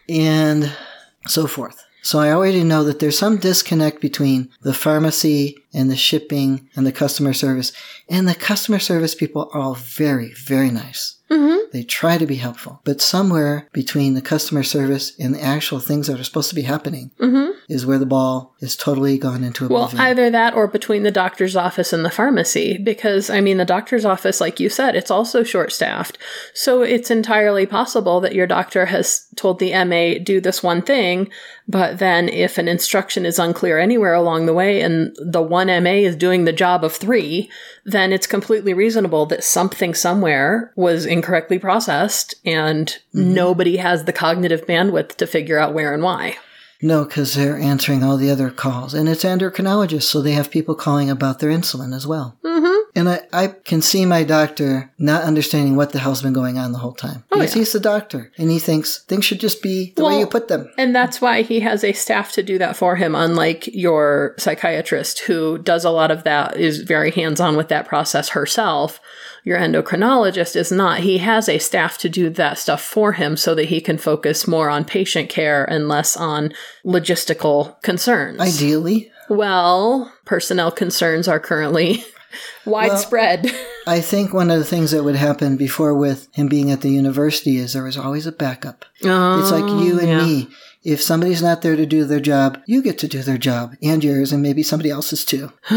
and 0.09 0.73
so 1.27 1.47
forth. 1.47 1.85
So 2.03 2.19
I 2.19 2.33
already 2.33 2.65
know 2.65 2.85
that 2.85 2.99
there's 2.99 3.19
some 3.19 3.37
disconnect 3.37 4.01
between 4.01 4.49
the 4.63 4.73
pharmacy 4.73 5.60
and 5.73 5.91
the 5.91 5.97
shipping 5.97 6.69
and 6.75 6.87
the 6.87 6.93
customer 6.93 7.33
service. 7.33 7.73
And 8.09 8.29
the 8.29 8.35
customer 8.35 8.79
service 8.79 9.15
people 9.15 9.51
are 9.53 9.61
all 9.61 9.75
very, 9.75 10.33
very 10.35 10.71
nice. 10.71 11.17
Mm-hmm. 11.31 11.71
They 11.73 11.85
try 11.85 12.19
to 12.19 12.27
be 12.27 12.37
helpful. 12.37 12.81
But 12.85 13.01
somewhere 13.01 13.69
between 13.73 14.15
the 14.15 14.21
customer 14.21 14.65
service 14.65 15.13
and 15.19 15.33
the 15.33 15.41
actual 15.41 15.79
things 15.79 16.09
that 16.09 16.19
are 16.19 16.25
supposed 16.25 16.49
to 16.49 16.57
be 16.57 16.63
happening 16.63 17.13
mm-hmm. 17.21 17.53
is 17.69 17.87
where 17.87 17.99
the 17.99 18.07
ball 18.07 18.57
is 18.59 18.75
totally 18.75 19.17
gone 19.17 19.45
into 19.45 19.65
a 19.65 19.69
Well, 19.69 19.93
either 19.97 20.29
that 20.31 20.55
or 20.55 20.67
between 20.67 21.05
the 21.05 21.13
doctor's 21.13 21.55
office 21.55 21.93
and 21.93 22.05
the 22.05 22.11
pharmacy, 22.11 22.79
because 22.79 23.31
I 23.31 23.41
mean, 23.41 23.59
the 23.59 23.65
doctor's 23.65 24.05
office, 24.05 24.41
like 24.41 24.59
you 24.59 24.69
said, 24.69 24.97
it's 24.97 25.11
also 25.11 25.45
short 25.45 25.71
staffed. 25.71 26.19
So 26.53 26.83
it's 26.83 27.13
entirely 27.13 27.65
possible 27.65 28.21
that 28.23 28.35
your 28.35 28.49
doctor 28.49 28.87
has 28.87 29.29
told 29.37 29.61
the 29.61 29.73
MA, 29.85 30.23
do 30.23 30.41
this 30.41 30.65
one 30.65 30.83
thing, 30.83 31.31
but 31.69 32.01
then 32.01 32.29
if 32.29 32.59
an 32.59 32.67
instruction 32.67 33.25
is 33.25 33.39
unclear 33.39 33.79
anywhere 33.79 34.15
along 34.15 34.47
the 34.47 34.55
way 34.55 34.81
and 34.81 35.15
the 35.21 35.43
one 35.43 35.60
MA 35.69 35.91
is 35.91 36.17
doing 36.17 36.45
the 36.45 36.53
job 36.53 36.85
of 36.85 36.95
three, 36.95 37.51
then 37.85 38.13
it's 38.13 38.27
completely 38.27 38.75
reasonable 38.75 39.27
that 39.27 39.45
something 39.45 39.95
somewhere 39.95 40.73
was 40.77 41.07
incorrectly 41.07 41.59
processed 41.59 42.35
and 42.45 42.99
nobody 43.13 43.77
has 43.77 44.05
the 44.05 44.13
cognitive 44.13 44.67
bandwidth 44.67 45.17
to 45.17 45.27
figure 45.27 45.59
out 45.59 45.75
where 45.75 45.93
and 45.93 46.03
why. 46.03 46.37
No, 46.83 47.05
because 47.05 47.35
they're 47.35 47.59
answering 47.59 48.03
all 48.03 48.17
the 48.17 48.31
other 48.31 48.51
calls. 48.51 48.95
And 48.95 49.09
it's 49.09 49.25
endocrinologists, 49.25 50.05
so 50.05 50.23
they 50.23 50.33
have 50.33 50.51
people 50.51 50.75
calling 50.75 51.11
about 51.11 51.39
their 51.39 51.51
insulin 51.51 51.95
as 51.95 52.07
well. 52.07 52.39
Mm-hmm. 52.43 52.80
And 53.01 53.09
I, 53.09 53.21
I 53.33 53.47
can 53.49 53.81
see 53.81 54.05
my 54.05 54.25
doctor 54.25 54.93
not 54.99 55.23
understanding 55.23 55.75
what 55.75 55.93
the 55.93 55.99
hell's 55.99 56.21
been 56.21 56.35
going 56.35 56.59
on 56.59 56.73
the 56.73 56.79
whole 56.79 56.93
time. 56.93 57.25
Oh, 57.33 57.39
because 57.39 57.55
yeah. 57.55 57.61
he's 57.61 57.73
the 57.73 57.81
doctor, 57.81 58.31
and 58.37 58.51
he 58.51 58.59
thinks 58.59 58.99
things 59.05 59.25
should 59.25 59.41
just 59.41 59.63
be 59.63 59.95
the 59.97 60.05
way 60.05 60.19
you 60.19 60.27
put 60.27 60.49
them. 60.49 60.71
And 60.77 60.95
that's 60.95 61.19
why 61.19 61.41
he 61.41 61.61
has 61.61 61.83
a 61.83 61.95
staff 61.95 62.33
to 62.33 62.43
do 62.43 62.59
that 62.59 62.77
for 62.77 62.97
him, 62.97 63.15
unlike 63.15 63.67
your 63.69 64.35
psychiatrist 64.39 65.21
who 65.21 65.57
does 65.57 65.85
a 65.85 65.91
lot 65.91 66.11
of 66.11 66.25
that, 66.25 66.59
is 66.59 66.83
very 66.83 67.11
hands 67.11 67.41
on 67.41 67.57
with 67.57 67.69
that 67.69 67.89
process 67.89 68.31
herself. 68.31 69.01
Your 69.45 69.59
endocrinologist 69.59 70.55
is 70.55 70.71
not. 70.71 71.01
He 71.01 71.19
has 71.19 71.49
a 71.49 71.59
staff 71.59 71.97
to 71.99 72.11
do 72.11 72.29
that 72.29 72.59
stuff 72.59 72.83
for 72.83 73.13
him 73.13 73.35
so 73.39 73.55
that 73.55 73.71
he 73.71 73.81
can 73.81 73.97
focus 73.97 74.47
more 74.47 74.69
on 74.69 74.85
patient 74.85 75.31
care 75.31 75.65
and 75.65 75.89
less 75.89 76.19
on 76.19 76.53
logistical 76.85 77.81
concerns. 77.83 78.41
Ideally, 78.41 79.11
Well, 79.31 80.13
personnel 80.27 80.71
concerns 80.71 81.27
are 81.29 81.41
currently 81.41 82.05
widespread. 82.67 83.51
I 83.87 84.01
think 84.01 84.33
one 84.33 84.51
of 84.51 84.59
the 84.59 84.65
things 84.65 84.91
that 84.91 85.05
would 85.05 85.17
happen 85.17 85.57
before 85.57 85.95
with 85.95 86.29
him 86.35 86.49
being 86.49 86.71
at 86.71 86.81
the 86.81 86.91
university 86.91 87.57
is 87.57 87.73
there 87.73 87.85
was 87.85 87.97
always 87.97 88.27
a 88.27 88.33
backup. 88.33 88.85
it's 89.01 89.51
like 89.51 89.69
you 89.83 89.99
and 89.99 90.09
oh, 90.09 90.13
yeah. 90.13 90.25
me. 90.25 90.49
If 90.83 91.03
somebody's 91.03 91.43
not 91.43 91.61
there 91.61 91.77
to 91.77 91.85
do 91.85 92.07
their 92.07 92.21
job, 92.21 92.59
you 92.65 92.83
get 92.83 92.97
to 93.01 93.09
do 93.09 93.23
their 93.23 93.37
job 93.37 93.77
and 93.83 94.03
yours 94.03 94.33
and 94.33 94.43
maybe 94.43 94.63
somebody 94.63 94.89
else's 94.89 95.27
too. 95.27 95.53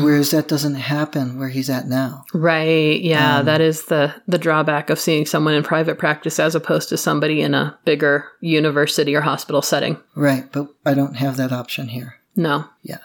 Whereas 0.00 0.30
that 0.30 0.48
doesn't 0.48 0.76
happen 0.76 1.38
where 1.38 1.50
he's 1.50 1.68
at 1.68 1.88
now. 1.88 2.24
Right. 2.32 2.98
Yeah, 3.02 3.40
um, 3.40 3.46
that 3.46 3.60
is 3.60 3.84
the 3.86 4.14
the 4.26 4.38
drawback 4.38 4.88
of 4.88 4.98
seeing 4.98 5.26
someone 5.26 5.52
in 5.52 5.62
private 5.62 5.98
practice 5.98 6.40
as 6.40 6.54
opposed 6.54 6.88
to 6.88 6.96
somebody 6.96 7.42
in 7.42 7.52
a 7.52 7.78
bigger 7.84 8.24
university 8.40 9.14
or 9.14 9.20
hospital 9.20 9.60
setting. 9.60 9.98
Right, 10.14 10.50
but 10.50 10.68
I 10.86 10.94
don't 10.94 11.16
have 11.16 11.36
that 11.36 11.52
option 11.52 11.88
here. 11.88 12.14
No. 12.34 12.64
Yeah. 12.82 12.98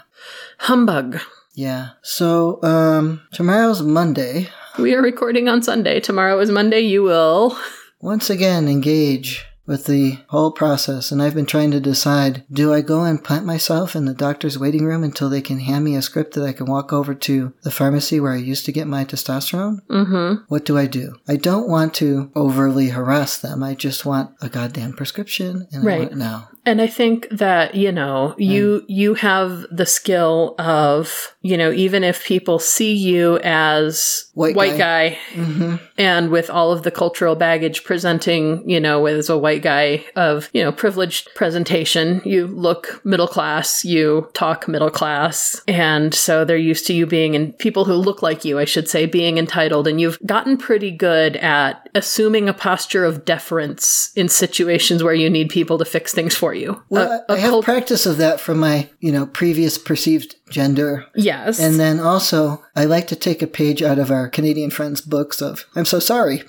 Humbug. 0.59 1.19
Yeah. 1.53 1.89
So, 2.01 2.61
um, 2.63 3.21
tomorrow's 3.33 3.81
Monday. 3.81 4.47
We 4.79 4.93
are 4.95 5.01
recording 5.01 5.49
on 5.49 5.61
Sunday. 5.61 5.99
Tomorrow 5.99 6.39
is 6.39 6.49
Monday. 6.49 6.79
You 6.81 7.03
will. 7.03 7.57
Once 7.99 8.29
again, 8.29 8.67
engage 8.67 9.45
with 9.67 9.85
the 9.85 10.17
whole 10.29 10.51
process. 10.51 11.11
And 11.11 11.21
I've 11.21 11.35
been 11.35 11.45
trying 11.45 11.71
to 11.71 11.79
decide 11.79 12.43
do 12.51 12.73
I 12.73 12.81
go 12.81 13.03
and 13.03 13.23
plant 13.23 13.45
myself 13.45 13.95
in 13.95 14.05
the 14.05 14.13
doctor's 14.13 14.57
waiting 14.57 14.85
room 14.85 15.03
until 15.03 15.29
they 15.29 15.39
can 15.41 15.59
hand 15.59 15.85
me 15.85 15.95
a 15.95 16.01
script 16.01 16.33
that 16.33 16.43
I 16.43 16.51
can 16.51 16.65
walk 16.65 16.91
over 16.91 17.13
to 17.13 17.53
the 17.63 17.69
pharmacy 17.71 18.19
where 18.19 18.31
I 18.33 18.37
used 18.37 18.65
to 18.65 18.71
get 18.71 18.87
my 18.87 19.05
testosterone? 19.05 19.77
Mm-hmm. 19.87 20.43
What 20.47 20.65
do 20.65 20.77
I 20.77 20.87
do? 20.87 21.15
I 21.27 21.35
don't 21.35 21.69
want 21.69 21.93
to 21.95 22.31
overly 22.35 22.89
harass 22.89 23.37
them. 23.37 23.61
I 23.61 23.75
just 23.75 24.03
want 24.05 24.31
a 24.41 24.49
goddamn 24.49 24.93
prescription 24.93 25.67
and 25.71 25.83
I 25.83 25.85
Right. 25.85 25.99
want 25.99 26.11
it 26.13 26.17
now. 26.17 26.49
And 26.65 26.81
I 26.81 26.87
think 26.87 27.27
that, 27.31 27.73
you 27.75 27.91
know, 27.91 28.35
you 28.37 28.83
you 28.87 29.13
have 29.15 29.65
the 29.71 29.85
skill 29.85 30.53
of, 30.59 31.35
you 31.41 31.57
know, 31.57 31.71
even 31.71 32.03
if 32.03 32.23
people 32.23 32.59
see 32.59 32.93
you 32.93 33.39
as 33.43 34.25
White 34.33 34.77
guy, 34.77 35.17
hmm 35.33 35.75
and 35.97 36.31
with 36.31 36.49
all 36.49 36.71
of 36.71 36.81
the 36.81 36.89
cultural 36.89 37.35
baggage 37.35 37.83
presenting, 37.83 38.67
you 38.67 38.79
know, 38.79 39.05
as 39.05 39.29
a 39.29 39.37
white 39.37 39.61
guy 39.61 40.03
of, 40.15 40.49
you 40.51 40.63
know, 40.63 40.71
privileged 40.71 41.29
presentation, 41.35 42.21
you 42.25 42.47
look 42.47 43.01
middle 43.05 43.27
class, 43.27 43.85
you 43.85 44.27
talk 44.33 44.67
middle 44.67 44.89
class. 44.89 45.61
And 45.67 46.11
so 46.11 46.43
they're 46.43 46.57
used 46.57 46.87
to 46.87 46.93
you 46.93 47.05
being, 47.05 47.35
and 47.35 47.55
people 47.59 47.85
who 47.85 47.93
look 47.93 48.23
like 48.23 48.43
you, 48.43 48.57
I 48.57 48.65
should 48.65 48.89
say, 48.89 49.05
being 49.05 49.37
entitled. 49.37 49.87
And 49.87 50.01
you've 50.01 50.17
gotten 50.25 50.57
pretty 50.57 50.89
good 50.89 51.35
at 51.37 51.87
assuming 51.93 52.49
a 52.49 52.53
posture 52.53 53.05
of 53.05 53.23
deference 53.23 54.11
in 54.15 54.27
situations 54.27 55.03
where 55.03 55.13
you 55.13 55.29
need 55.29 55.49
people 55.49 55.77
to 55.77 55.85
fix 55.85 56.13
things 56.13 56.33
for 56.35 56.53
you. 56.53 56.81
Well, 56.89 57.23
A- 57.29 57.31
I 57.31 57.35
a 57.37 57.39
have 57.41 57.51
cult- 57.51 57.65
practice 57.65 58.07
of 58.07 58.17
that 58.17 58.39
from 58.39 58.59
my, 58.59 58.89
you 58.99 59.11
know, 59.11 59.27
previous 59.27 59.77
perceived 59.77 60.35
gender 60.51 61.05
yes. 61.15 61.59
And 61.59 61.79
then 61.79 61.99
also, 61.99 62.63
I 62.75 62.85
like 62.85 63.07
to 63.07 63.15
take 63.15 63.41
a 63.41 63.47
page 63.47 63.81
out 63.81 63.97
of 63.97 64.11
our 64.11 64.29
Canadian 64.29 64.69
friends' 64.69 65.01
books 65.01 65.41
of, 65.41 65.65
I'm 65.75 65.85
so 65.85 65.99
sorry. 65.99 66.43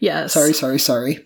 yes. 0.00 0.32
Sorry, 0.32 0.52
sorry, 0.52 0.78
sorry. 0.78 1.24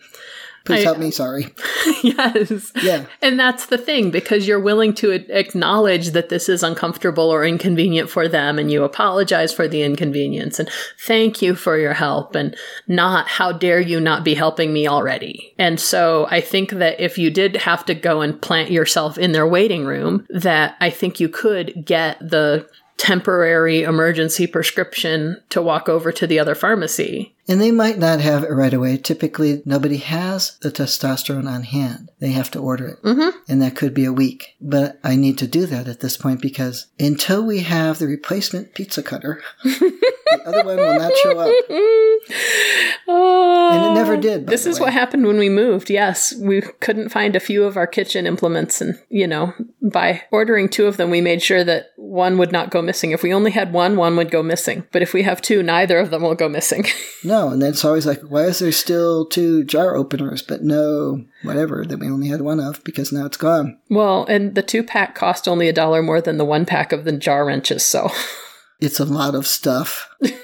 Please 0.64 0.80
I- 0.80 0.82
help 0.82 0.98
me, 0.98 1.10
sorry. 1.10 1.54
yes. 2.02 2.72
Yeah. 2.82 3.06
And 3.20 3.38
that's 3.38 3.66
the 3.66 3.78
thing, 3.78 4.10
because 4.10 4.46
you're 4.46 4.60
willing 4.60 4.94
to 4.94 5.10
acknowledge 5.10 6.10
that 6.10 6.28
this 6.28 6.48
is 6.48 6.62
uncomfortable 6.62 7.30
or 7.30 7.44
inconvenient 7.44 8.10
for 8.10 8.28
them, 8.28 8.58
and 8.58 8.70
you 8.70 8.84
apologize 8.84 9.52
for 9.52 9.66
the 9.66 9.82
inconvenience 9.82 10.58
and 10.58 10.68
thank 11.00 11.42
you 11.42 11.54
for 11.54 11.76
your 11.78 11.94
help, 11.94 12.34
and 12.34 12.56
not 12.86 13.28
how 13.28 13.52
dare 13.52 13.80
you 13.80 14.00
not 14.00 14.24
be 14.24 14.34
helping 14.34 14.72
me 14.72 14.86
already. 14.86 15.54
And 15.58 15.80
so 15.80 16.26
I 16.30 16.40
think 16.40 16.70
that 16.70 17.00
if 17.00 17.18
you 17.18 17.30
did 17.30 17.56
have 17.56 17.84
to 17.86 17.94
go 17.94 18.20
and 18.20 18.40
plant 18.40 18.70
yourself 18.70 19.18
in 19.18 19.32
their 19.32 19.46
waiting 19.46 19.84
room, 19.84 20.26
that 20.30 20.76
I 20.80 20.90
think 20.90 21.20
you 21.20 21.28
could 21.28 21.84
get 21.84 22.18
the 22.20 22.68
temporary 22.98 23.82
emergency 23.82 24.46
prescription 24.46 25.42
to 25.48 25.60
walk 25.60 25.88
over 25.88 26.12
to 26.12 26.26
the 26.26 26.38
other 26.38 26.54
pharmacy. 26.54 27.34
And 27.48 27.60
they 27.60 27.72
might 27.72 27.98
not 27.98 28.20
have 28.20 28.44
it 28.44 28.52
right 28.52 28.72
away. 28.72 28.96
Typically, 28.96 29.62
nobody 29.64 29.96
has 29.96 30.56
the 30.60 30.70
testosterone 30.70 31.48
on 31.50 31.64
hand. 31.64 32.10
They 32.20 32.30
have 32.30 32.50
to 32.52 32.60
order 32.60 32.86
it. 32.86 33.02
Mm-hmm. 33.02 33.36
And 33.48 33.60
that 33.60 33.74
could 33.74 33.92
be 33.94 34.04
a 34.04 34.12
week. 34.12 34.54
But 34.60 35.00
I 35.02 35.16
need 35.16 35.38
to 35.38 35.48
do 35.48 35.66
that 35.66 35.88
at 35.88 36.00
this 36.00 36.16
point 36.16 36.40
because 36.40 36.86
until 37.00 37.44
we 37.44 37.60
have 37.60 37.98
the 37.98 38.06
replacement 38.06 38.74
pizza 38.74 39.02
cutter, 39.02 39.42
the 39.64 40.42
other 40.46 40.64
one 40.64 40.76
will 40.76 40.98
not 40.98 41.12
show 41.22 41.38
up. 41.38 41.52
Oh, 43.08 43.70
And 43.72 43.84
it 43.90 43.94
never 44.00 44.16
did. 44.16 44.46
This 44.46 44.64
is 44.64 44.78
way. 44.78 44.84
what 44.84 44.92
happened 44.92 45.26
when 45.26 45.36
we 45.38 45.48
moved. 45.48 45.90
Yes, 45.90 46.32
we 46.38 46.60
couldn't 46.60 47.08
find 47.08 47.34
a 47.34 47.40
few 47.40 47.64
of 47.64 47.76
our 47.76 47.86
kitchen 47.86 48.26
implements, 48.26 48.80
and 48.80 48.96
you 49.08 49.26
know, 49.26 49.52
by 49.82 50.22
ordering 50.30 50.68
two 50.68 50.86
of 50.86 50.96
them, 50.96 51.10
we 51.10 51.20
made 51.20 51.42
sure 51.42 51.64
that 51.64 51.90
one 51.96 52.38
would 52.38 52.52
not 52.52 52.70
go 52.70 52.80
missing. 52.80 53.10
If 53.10 53.22
we 53.24 53.34
only 53.34 53.50
had 53.50 53.72
one, 53.72 53.96
one 53.96 54.16
would 54.16 54.30
go 54.30 54.42
missing. 54.42 54.86
But 54.92 55.02
if 55.02 55.12
we 55.12 55.24
have 55.24 55.42
two, 55.42 55.62
neither 55.64 55.98
of 55.98 56.10
them 56.10 56.22
will 56.22 56.36
go 56.36 56.48
missing. 56.48 56.86
No, 57.32 57.48
and 57.48 57.62
then 57.62 57.70
it's 57.70 57.82
always 57.82 58.04
like, 58.04 58.20
why 58.20 58.42
is 58.42 58.58
there 58.58 58.70
still 58.72 59.24
two 59.24 59.64
jar 59.64 59.96
openers? 59.96 60.42
But 60.42 60.62
no, 60.62 61.24
whatever, 61.42 61.82
that 61.86 61.98
we 61.98 62.10
only 62.10 62.28
had 62.28 62.42
one 62.42 62.60
of 62.60 62.84
because 62.84 63.10
now 63.10 63.24
it's 63.24 63.38
gone. 63.38 63.78
well, 63.88 64.26
and 64.26 64.54
the 64.54 64.60
two 64.60 64.82
pack 64.82 65.14
cost 65.14 65.48
only 65.48 65.66
a 65.66 65.72
dollar 65.72 66.02
more 66.02 66.20
than 66.20 66.36
the 66.36 66.44
one 66.44 66.66
pack 66.66 66.92
of 66.92 67.04
the 67.04 67.12
jar 67.12 67.46
wrenches. 67.46 67.86
So, 67.86 68.10
it's 68.80 69.00
a 69.00 69.06
lot 69.06 69.34
of 69.34 69.46
stuff. 69.46 70.10
and 70.20 70.34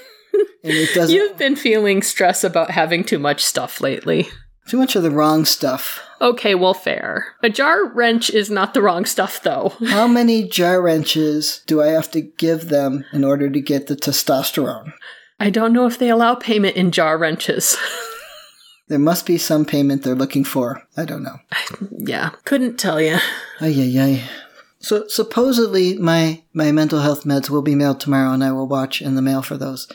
it 0.63 0.95
doesn't 0.95 1.15
You've 1.15 1.37
been 1.37 1.55
feeling 1.55 2.01
stress 2.01 2.43
about 2.43 2.71
having 2.71 3.03
too 3.03 3.19
much 3.19 3.45
stuff 3.45 3.81
lately. 3.81 4.27
too 4.67 4.77
much 4.77 4.95
of 4.95 5.03
the 5.03 5.11
wrong 5.11 5.45
stuff. 5.45 6.01
Okay, 6.19 6.55
well, 6.55 6.73
fair. 6.73 7.35
A 7.43 7.51
jar 7.51 7.85
wrench 7.85 8.31
is 8.31 8.49
not 8.49 8.73
the 8.73 8.81
wrong 8.81 9.05
stuff, 9.05 9.43
though. 9.43 9.73
How 9.89 10.07
many 10.07 10.47
jar 10.47 10.81
wrenches 10.81 11.61
do 11.67 11.83
I 11.83 11.89
have 11.89 12.09
to 12.13 12.21
give 12.21 12.69
them 12.69 13.05
in 13.13 13.23
order 13.23 13.47
to 13.47 13.61
get 13.61 13.85
the 13.85 13.95
testosterone? 13.95 14.91
I 15.39 15.49
don't 15.49 15.73
know 15.73 15.85
if 15.85 15.97
they 15.97 16.09
allow 16.09 16.35
payment 16.35 16.75
in 16.75 16.91
jar 16.91 17.17
wrenches. 17.17 17.77
There 18.89 18.97
must 18.97 19.27
be 19.27 19.37
some 19.37 19.65
payment 19.65 20.01
they're 20.01 20.15
looking 20.15 20.43
for. 20.43 20.81
I 20.97 21.05
don't 21.05 21.21
know. 21.21 21.39
yeah, 21.91 22.31
couldn't 22.43 22.77
tell 22.77 22.99
you. 22.99 23.17
Ay, 23.61 23.75
ay, 23.77 23.99
ay. 24.01 24.23
So 24.79 25.07
supposedly 25.07 25.95
my 25.99 26.41
my 26.53 26.71
mental 26.71 26.99
health 27.01 27.23
meds 27.25 27.49
will 27.49 27.61
be 27.61 27.75
mailed 27.75 27.99
tomorrow, 27.99 28.31
and 28.31 28.43
I 28.43 28.51
will 28.51 28.67
watch 28.67 29.01
in 29.01 29.15
the 29.15 29.21
mail 29.21 29.41
for 29.41 29.55
those. 29.57 29.87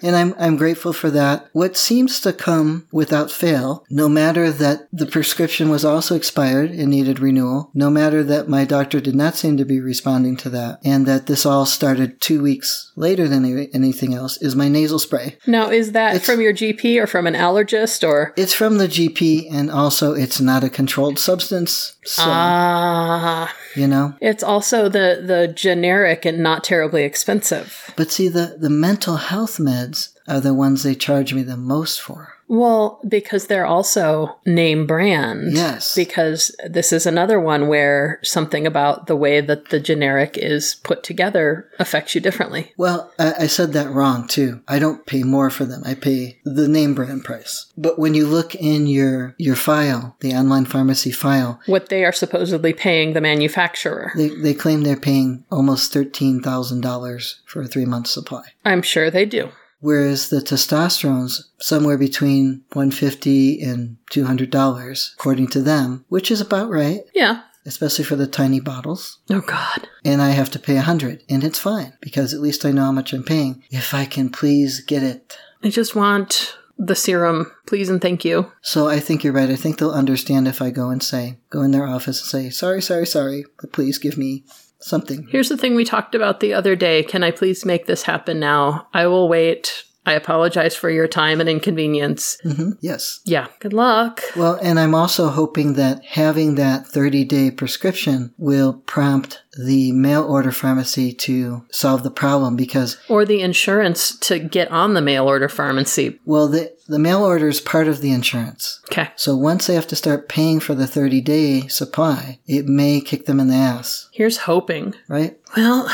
And 0.00 0.14
I'm 0.14 0.34
I'm 0.38 0.56
grateful 0.56 0.92
for 0.92 1.10
that. 1.10 1.48
What 1.52 1.76
seems 1.76 2.20
to 2.20 2.32
come 2.32 2.86
without 2.92 3.30
fail, 3.32 3.84
no 3.90 4.08
matter 4.08 4.50
that 4.52 4.86
the 4.92 5.06
prescription 5.06 5.70
was 5.70 5.84
also 5.84 6.14
expired 6.14 6.70
and 6.70 6.88
needed 6.88 7.18
renewal, 7.18 7.70
no 7.74 7.90
matter 7.90 8.22
that 8.24 8.48
my 8.48 8.64
doctor 8.64 9.00
did 9.00 9.16
not 9.16 9.34
seem 9.34 9.56
to 9.56 9.64
be 9.64 9.80
responding 9.80 10.36
to 10.38 10.50
that, 10.50 10.78
and 10.84 11.04
that 11.06 11.26
this 11.26 11.44
all 11.44 11.66
started 11.66 12.20
two 12.20 12.40
weeks 12.42 12.92
later 12.96 13.26
than 13.28 13.44
any- 13.44 13.68
anything 13.74 14.14
else, 14.14 14.38
is 14.40 14.54
my 14.54 14.68
nasal 14.68 14.98
spray. 15.00 15.36
Now, 15.46 15.68
is 15.70 15.92
that 15.92 16.14
It's- 16.14 16.26
from 16.26 16.40
your 16.40 16.52
GP 16.52 16.98
or 17.00 17.06
from 17.08 17.26
an 17.26 17.34
allergist 17.34 18.06
or? 18.06 18.32
It's 18.36 18.54
from 18.54 18.78
the 18.78 18.88
GP, 18.88 19.48
and 19.50 19.70
also 19.70 20.12
it's 20.14 20.40
not 20.40 20.62
a 20.64 20.70
controlled 20.70 21.18
substance, 21.18 21.94
so 22.04 22.22
Ah, 22.24 23.52
you 23.74 23.86
know. 23.88 24.14
it's 24.20 24.42
also 24.44 24.88
the 24.88 25.22
the 25.26 25.52
generic 25.54 25.97
and 26.06 26.38
not 26.38 26.64
terribly 26.64 27.04
expensive. 27.04 27.92
But 27.96 28.10
see, 28.10 28.28
the, 28.28 28.56
the 28.58 28.70
mental 28.70 29.16
health 29.16 29.58
meds 29.58 30.10
are 30.26 30.40
the 30.40 30.54
ones 30.54 30.82
they 30.82 30.94
charge 30.94 31.34
me 31.34 31.42
the 31.42 31.56
most 31.56 32.00
for. 32.00 32.37
Well, 32.48 33.00
because 33.06 33.46
they're 33.46 33.66
also 33.66 34.38
name 34.46 34.86
brand. 34.86 35.52
Yes. 35.54 35.94
Because 35.94 36.54
this 36.68 36.92
is 36.92 37.06
another 37.06 37.38
one 37.38 37.68
where 37.68 38.18
something 38.22 38.66
about 38.66 39.06
the 39.06 39.16
way 39.16 39.40
that 39.40 39.68
the 39.68 39.78
generic 39.78 40.36
is 40.38 40.76
put 40.76 41.02
together 41.02 41.68
affects 41.78 42.14
you 42.14 42.20
differently. 42.20 42.72
Well, 42.76 43.12
I, 43.18 43.34
I 43.40 43.46
said 43.48 43.72
that 43.74 43.90
wrong 43.90 44.26
too. 44.26 44.62
I 44.66 44.78
don't 44.78 45.04
pay 45.06 45.22
more 45.24 45.50
for 45.50 45.64
them. 45.66 45.82
I 45.84 45.94
pay 45.94 46.38
the 46.44 46.68
name 46.68 46.94
brand 46.94 47.24
price. 47.24 47.66
But 47.76 47.98
when 47.98 48.14
you 48.14 48.26
look 48.26 48.54
in 48.54 48.86
your 48.86 49.34
your 49.38 49.56
file, 49.56 50.16
the 50.20 50.32
online 50.34 50.64
pharmacy 50.64 51.10
file, 51.12 51.60
What 51.66 51.88
they 51.90 52.04
are 52.04 52.12
supposedly 52.12 52.72
paying 52.72 53.12
the 53.12 53.20
manufacturer. 53.20 54.12
they, 54.16 54.28
they 54.28 54.54
claim 54.54 54.82
they're 54.82 54.96
paying 54.96 55.44
almost 55.50 55.92
thirteen 55.92 56.40
thousand 56.42 56.80
dollars 56.80 57.40
for 57.44 57.62
a 57.62 57.66
three 57.66 57.84
month 57.84 58.06
supply. 58.06 58.42
I'm 58.64 58.82
sure 58.82 59.10
they 59.10 59.26
do. 59.26 59.50
Whereas 59.80 60.28
the 60.28 60.40
testosterone's 60.40 61.50
somewhere 61.60 61.98
between 61.98 62.62
one 62.72 62.90
fifty 62.90 63.60
and 63.62 63.96
two 64.10 64.24
hundred 64.24 64.50
dollars, 64.50 65.14
according 65.18 65.48
to 65.48 65.60
them, 65.62 66.04
which 66.08 66.30
is 66.30 66.40
about 66.40 66.70
right, 66.70 67.00
Yeah. 67.14 67.42
especially 67.66 68.04
for 68.04 68.16
the 68.16 68.26
tiny 68.26 68.60
bottles. 68.60 69.18
Oh, 69.30 69.40
God. 69.40 69.88
and 70.04 70.20
I 70.22 70.30
have 70.30 70.50
to 70.52 70.58
pay 70.58 70.76
a 70.76 70.82
hundred, 70.82 71.22
and 71.28 71.44
it's 71.44 71.58
fine 71.58 71.92
because 72.00 72.34
at 72.34 72.40
least 72.40 72.64
I 72.64 72.70
know 72.72 72.86
how 72.86 72.92
much 72.92 73.12
I'm 73.12 73.22
paying. 73.24 73.62
If 73.70 73.94
I 73.94 74.04
can 74.04 74.30
please 74.30 74.80
get 74.80 75.02
it. 75.02 75.38
I 75.62 75.70
just 75.70 75.94
want 75.94 76.56
the 76.80 76.94
serum, 76.94 77.50
please 77.66 77.88
and 77.88 78.00
thank 78.00 78.24
you. 78.24 78.52
So 78.62 78.86
I 78.88 79.00
think 79.00 79.24
you're 79.24 79.32
right. 79.32 79.50
I 79.50 79.56
think 79.56 79.78
they'll 79.78 79.90
understand 79.90 80.46
if 80.46 80.62
I 80.62 80.70
go 80.70 80.90
and 80.90 81.02
say, 81.02 81.38
go 81.50 81.62
in 81.62 81.72
their 81.72 81.86
office 81.86 82.20
and 82.20 82.28
say, 82.44 82.50
sorry, 82.50 82.80
sorry, 82.80 83.04
sorry, 83.06 83.44
but 83.60 83.72
please 83.72 83.98
give 83.98 84.16
me 84.16 84.44
something. 84.80 85.26
Here's 85.30 85.48
the 85.48 85.56
thing 85.56 85.74
we 85.74 85.84
talked 85.84 86.14
about 86.14 86.40
the 86.40 86.54
other 86.54 86.76
day. 86.76 87.02
Can 87.02 87.22
I 87.22 87.30
please 87.30 87.64
make 87.64 87.86
this 87.86 88.04
happen 88.04 88.38
now? 88.38 88.88
I 88.92 89.06
will 89.06 89.28
wait. 89.28 89.84
I 90.08 90.12
apologize 90.12 90.74
for 90.74 90.88
your 90.90 91.06
time 91.06 91.38
and 91.40 91.48
inconvenience. 91.50 92.38
hmm 92.42 92.70
Yes. 92.80 93.20
Yeah. 93.24 93.48
Good 93.60 93.72
luck. 93.74 94.22
Well, 94.34 94.58
and 94.62 94.80
I'm 94.80 94.94
also 94.94 95.28
hoping 95.28 95.74
that 95.74 96.02
having 96.04 96.54
that 96.54 96.86
30 96.86 97.24
day 97.24 97.50
prescription 97.50 98.32
will 98.38 98.72
prompt 98.86 99.42
the 99.66 99.92
mail 99.92 100.22
order 100.24 100.52
pharmacy 100.52 101.12
to 101.12 101.64
solve 101.70 102.04
the 102.04 102.10
problem 102.10 102.56
because, 102.56 102.96
Or 103.08 103.24
the 103.26 103.40
insurance 103.42 104.16
to 104.20 104.38
get 104.38 104.70
on 104.70 104.94
the 104.94 105.02
mail 105.02 105.26
order 105.26 105.48
pharmacy. 105.48 106.18
well, 106.24 106.48
the, 106.48 106.72
the 106.86 106.98
mail 106.98 107.22
order 107.24 107.48
is 107.48 107.60
part 107.60 107.86
of 107.88 108.00
the 108.00 108.12
insurance. 108.12 108.80
Okay. 108.90 109.10
So 109.16 109.36
once 109.36 109.66
they 109.66 109.74
have 109.74 109.88
to 109.88 109.96
start 109.96 110.28
paying 110.28 110.60
for 110.60 110.74
the 110.74 110.86
30 110.86 111.20
day 111.20 111.66
supply, 111.68 112.38
it 112.46 112.66
may 112.66 113.00
kick 113.02 113.26
them 113.26 113.40
in 113.40 113.48
the 113.48 113.56
ass, 113.56 114.08
Here's 114.12 114.38
hoping. 114.38 114.94
right? 115.08 115.36
Well, 115.56 115.86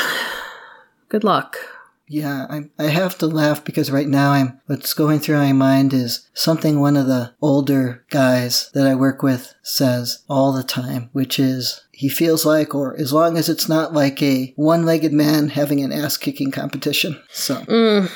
good 1.09 1.23
luck. 1.25 1.57
Yeah, 2.07 2.45
I, 2.49 2.69
I 2.77 2.87
have 2.89 3.17
to 3.19 3.27
laugh 3.27 3.65
because 3.65 3.89
right 3.91 4.07
now 4.07 4.31
I'm 4.31 4.59
what's 4.67 4.93
going 4.93 5.19
through 5.19 5.37
my 5.37 5.53
mind 5.53 5.93
is 5.93 6.27
something 6.33 6.79
one 6.79 6.97
of 6.97 7.07
the 7.07 7.33
older 7.41 8.05
guys 8.09 8.69
that 8.73 8.85
I 8.85 8.93
work 8.95 9.23
with 9.23 9.55
says 9.63 10.23
all 10.29 10.51
the 10.53 10.63
time, 10.63 11.09
which 11.13 11.39
is 11.39 11.81
he 11.91 12.09
feels 12.09 12.45
like, 12.45 12.75
or 12.75 12.95
as 12.99 13.13
long 13.13 13.37
as 13.37 13.49
it's 13.49 13.69
not 13.69 13.93
like 13.93 14.21
a 14.21 14.53
one-legged 14.57 15.13
man 15.13 15.49
having 15.49 15.81
an 15.81 15.91
ass-kicking 15.91 16.51
competition. 16.51 17.21
So 17.31 17.55
Mm, 17.55 18.11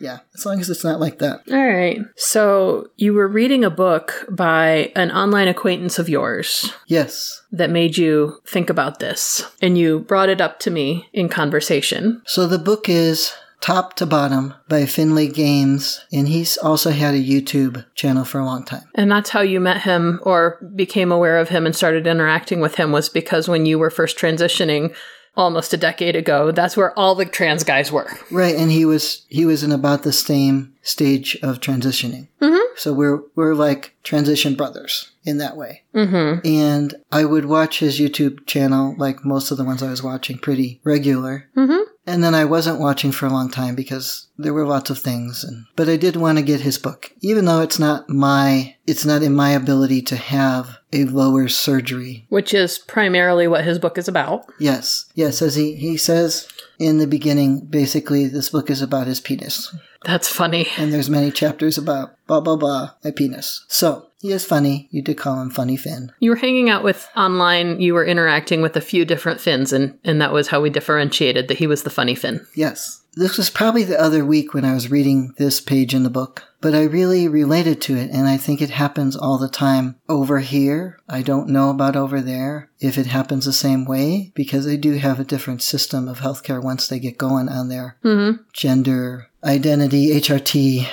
yeah, 0.00 0.18
as 0.34 0.44
long 0.46 0.60
as 0.60 0.70
it's 0.70 0.84
not 0.84 0.98
like 1.00 1.18
that. 1.18 1.42
all 1.50 1.66
right. 1.66 1.98
So 2.16 2.88
you 2.96 3.12
were 3.14 3.28
reading 3.28 3.64
a 3.64 3.70
book 3.70 4.26
by 4.30 4.92
an 4.96 5.10
online 5.10 5.48
acquaintance 5.48 5.98
of 5.98 6.08
yours 6.08 6.72
Yes. 6.86 7.42
that 7.52 7.70
made 7.70 7.96
you 7.96 8.38
think 8.46 8.70
about 8.70 8.98
this, 8.98 9.44
and 9.62 9.76
you 9.78 10.00
brought 10.00 10.28
it 10.28 10.40
up 10.40 10.58
to 10.60 10.70
me 10.70 11.08
in 11.12 11.28
conversation. 11.28 12.22
So 12.26 12.46
the 12.46 12.58
book 12.58 12.88
is 12.88 13.32
Top 13.60 13.94
to 13.96 14.06
Bottom 14.06 14.54
by 14.70 14.86
Finlay 14.86 15.28
Games, 15.28 16.00
and 16.10 16.26
he's 16.28 16.56
also 16.56 16.90
had 16.90 17.12
a 17.14 17.18
YouTube 17.22 17.84
channel 17.94 18.24
for 18.24 18.38
a 18.40 18.44
long 18.46 18.64
time. 18.64 18.84
And 18.94 19.10
that's 19.10 19.28
how 19.30 19.42
you 19.42 19.60
met 19.60 19.82
him 19.82 20.18
or 20.22 20.58
became 20.74 21.12
aware 21.12 21.36
of 21.36 21.50
him 21.50 21.66
and 21.66 21.76
started 21.76 22.06
interacting 22.06 22.60
with 22.60 22.76
him 22.76 22.90
was 22.90 23.10
because 23.10 23.48
when 23.48 23.66
you 23.66 23.78
were 23.78 23.90
first 23.90 24.16
transitioning 24.16 24.94
almost 25.36 25.72
a 25.72 25.76
decade 25.76 26.16
ago, 26.16 26.52
that's 26.52 26.76
where 26.76 26.98
all 26.98 27.14
the 27.14 27.24
trans 27.24 27.64
guys 27.64 27.90
were. 27.92 28.10
Right, 28.30 28.56
and 28.56 28.70
he 28.70 28.84
was 28.84 29.26
he 29.28 29.44
was 29.44 29.62
in 29.62 29.72
about 29.72 30.02
the 30.02 30.12
same 30.12 30.74
stage 30.82 31.36
of 31.42 31.60
transitioning. 31.60 32.28
Mhm. 32.40 32.60
So 32.76 32.92
we're 32.92 33.20
we're 33.34 33.54
like 33.54 33.96
transition 34.02 34.54
brothers 34.54 35.10
in 35.24 35.38
that 35.38 35.56
way. 35.56 35.82
Mm-hmm. 35.94 36.46
And 36.46 36.94
I 37.12 37.24
would 37.24 37.44
watch 37.44 37.80
his 37.80 38.00
YouTube 38.00 38.46
channel, 38.46 38.94
like 38.96 39.24
most 39.24 39.50
of 39.50 39.58
the 39.58 39.64
ones 39.64 39.82
I 39.82 39.90
was 39.90 40.02
watching, 40.02 40.38
pretty 40.38 40.80
regular. 40.84 41.48
Mm-hmm. 41.56 41.82
And 42.06 42.24
then 42.24 42.34
I 42.34 42.44
wasn't 42.44 42.80
watching 42.80 43.12
for 43.12 43.26
a 43.26 43.30
long 43.30 43.50
time 43.50 43.74
because 43.74 44.28
there 44.38 44.54
were 44.54 44.66
lots 44.66 44.90
of 44.90 44.98
things. 44.98 45.44
And 45.44 45.66
but 45.76 45.88
I 45.88 45.96
did 45.96 46.16
want 46.16 46.38
to 46.38 46.44
get 46.44 46.62
his 46.62 46.78
book, 46.78 47.12
even 47.20 47.44
though 47.44 47.60
it's 47.60 47.78
not 47.78 48.08
my 48.08 48.76
it's 48.86 49.04
not 49.04 49.22
in 49.22 49.34
my 49.34 49.50
ability 49.50 50.02
to 50.02 50.16
have 50.16 50.78
a 50.92 51.04
lower 51.04 51.48
surgery. 51.48 52.26
Which 52.28 52.52
is 52.54 52.78
primarily 52.78 53.46
what 53.46 53.64
his 53.64 53.78
book 53.78 53.98
is 53.98 54.08
about. 54.08 54.46
Yes, 54.58 55.06
yes, 55.14 55.42
as 55.42 55.54
he 55.54 55.74
he 55.74 55.96
says 55.96 56.48
in 56.80 56.98
the 56.98 57.06
beginning, 57.06 57.66
basically 57.66 58.26
this 58.26 58.48
book 58.48 58.70
is 58.70 58.80
about 58.80 59.06
his 59.06 59.20
penis. 59.20 59.72
That's 60.04 60.28
funny. 60.28 60.66
and 60.78 60.92
there's 60.92 61.10
many 61.10 61.30
chapters 61.30 61.76
about 61.76 62.16
blah 62.26 62.40
blah 62.40 62.56
blah 62.56 62.92
my 63.04 63.10
penis. 63.10 63.64
So 63.68 64.06
he 64.20 64.32
is 64.32 64.44
funny. 64.44 64.88
You 64.90 65.02
did 65.02 65.18
call 65.18 65.40
him 65.40 65.50
Funny 65.50 65.76
Finn. 65.76 66.12
You 66.20 66.30
were 66.30 66.36
hanging 66.36 66.68
out 66.68 66.82
with 66.82 67.08
online, 67.16 67.80
you 67.80 67.94
were 67.94 68.04
interacting 68.04 68.60
with 68.60 68.76
a 68.76 68.80
few 68.82 69.04
different 69.06 69.40
Finns, 69.40 69.72
and, 69.72 69.98
and 70.04 70.20
that 70.20 70.32
was 70.32 70.48
how 70.48 70.60
we 70.60 70.68
differentiated 70.68 71.48
that 71.48 71.58
he 71.58 71.66
was 71.66 71.84
the 71.84 71.90
funny 71.90 72.14
Finn. 72.14 72.46
Yes. 72.54 73.02
This 73.14 73.38
was 73.38 73.50
probably 73.50 73.82
the 73.82 74.00
other 74.00 74.24
week 74.24 74.54
when 74.54 74.64
I 74.64 74.74
was 74.74 74.90
reading 74.90 75.34
this 75.36 75.60
page 75.60 75.94
in 75.94 76.02
the 76.02 76.10
book, 76.10 76.44
but 76.60 76.74
I 76.74 76.82
really 76.84 77.28
related 77.28 77.80
to 77.82 77.96
it, 77.96 78.10
and 78.10 78.28
I 78.28 78.36
think 78.36 78.60
it 78.60 78.70
happens 78.70 79.16
all 79.16 79.38
the 79.38 79.48
time 79.48 79.96
over 80.08 80.38
here. 80.40 81.00
I 81.08 81.22
don't 81.22 81.48
know 81.48 81.70
about 81.70 81.96
over 81.96 82.20
there 82.20 82.69
if 82.80 82.96
it 82.96 83.06
happens 83.06 83.44
the 83.44 83.52
same 83.52 83.84
way 83.84 84.32
because 84.34 84.64
they 84.64 84.76
do 84.76 84.94
have 84.94 85.20
a 85.20 85.24
different 85.24 85.62
system 85.62 86.08
of 86.08 86.20
healthcare 86.20 86.62
once 86.62 86.88
they 86.88 86.98
get 86.98 87.18
going 87.18 87.48
on 87.48 87.68
their 87.68 87.96
Mm-hmm. 88.02 88.42
gender 88.52 89.28
identity 89.44 90.08
HRT 90.18 90.88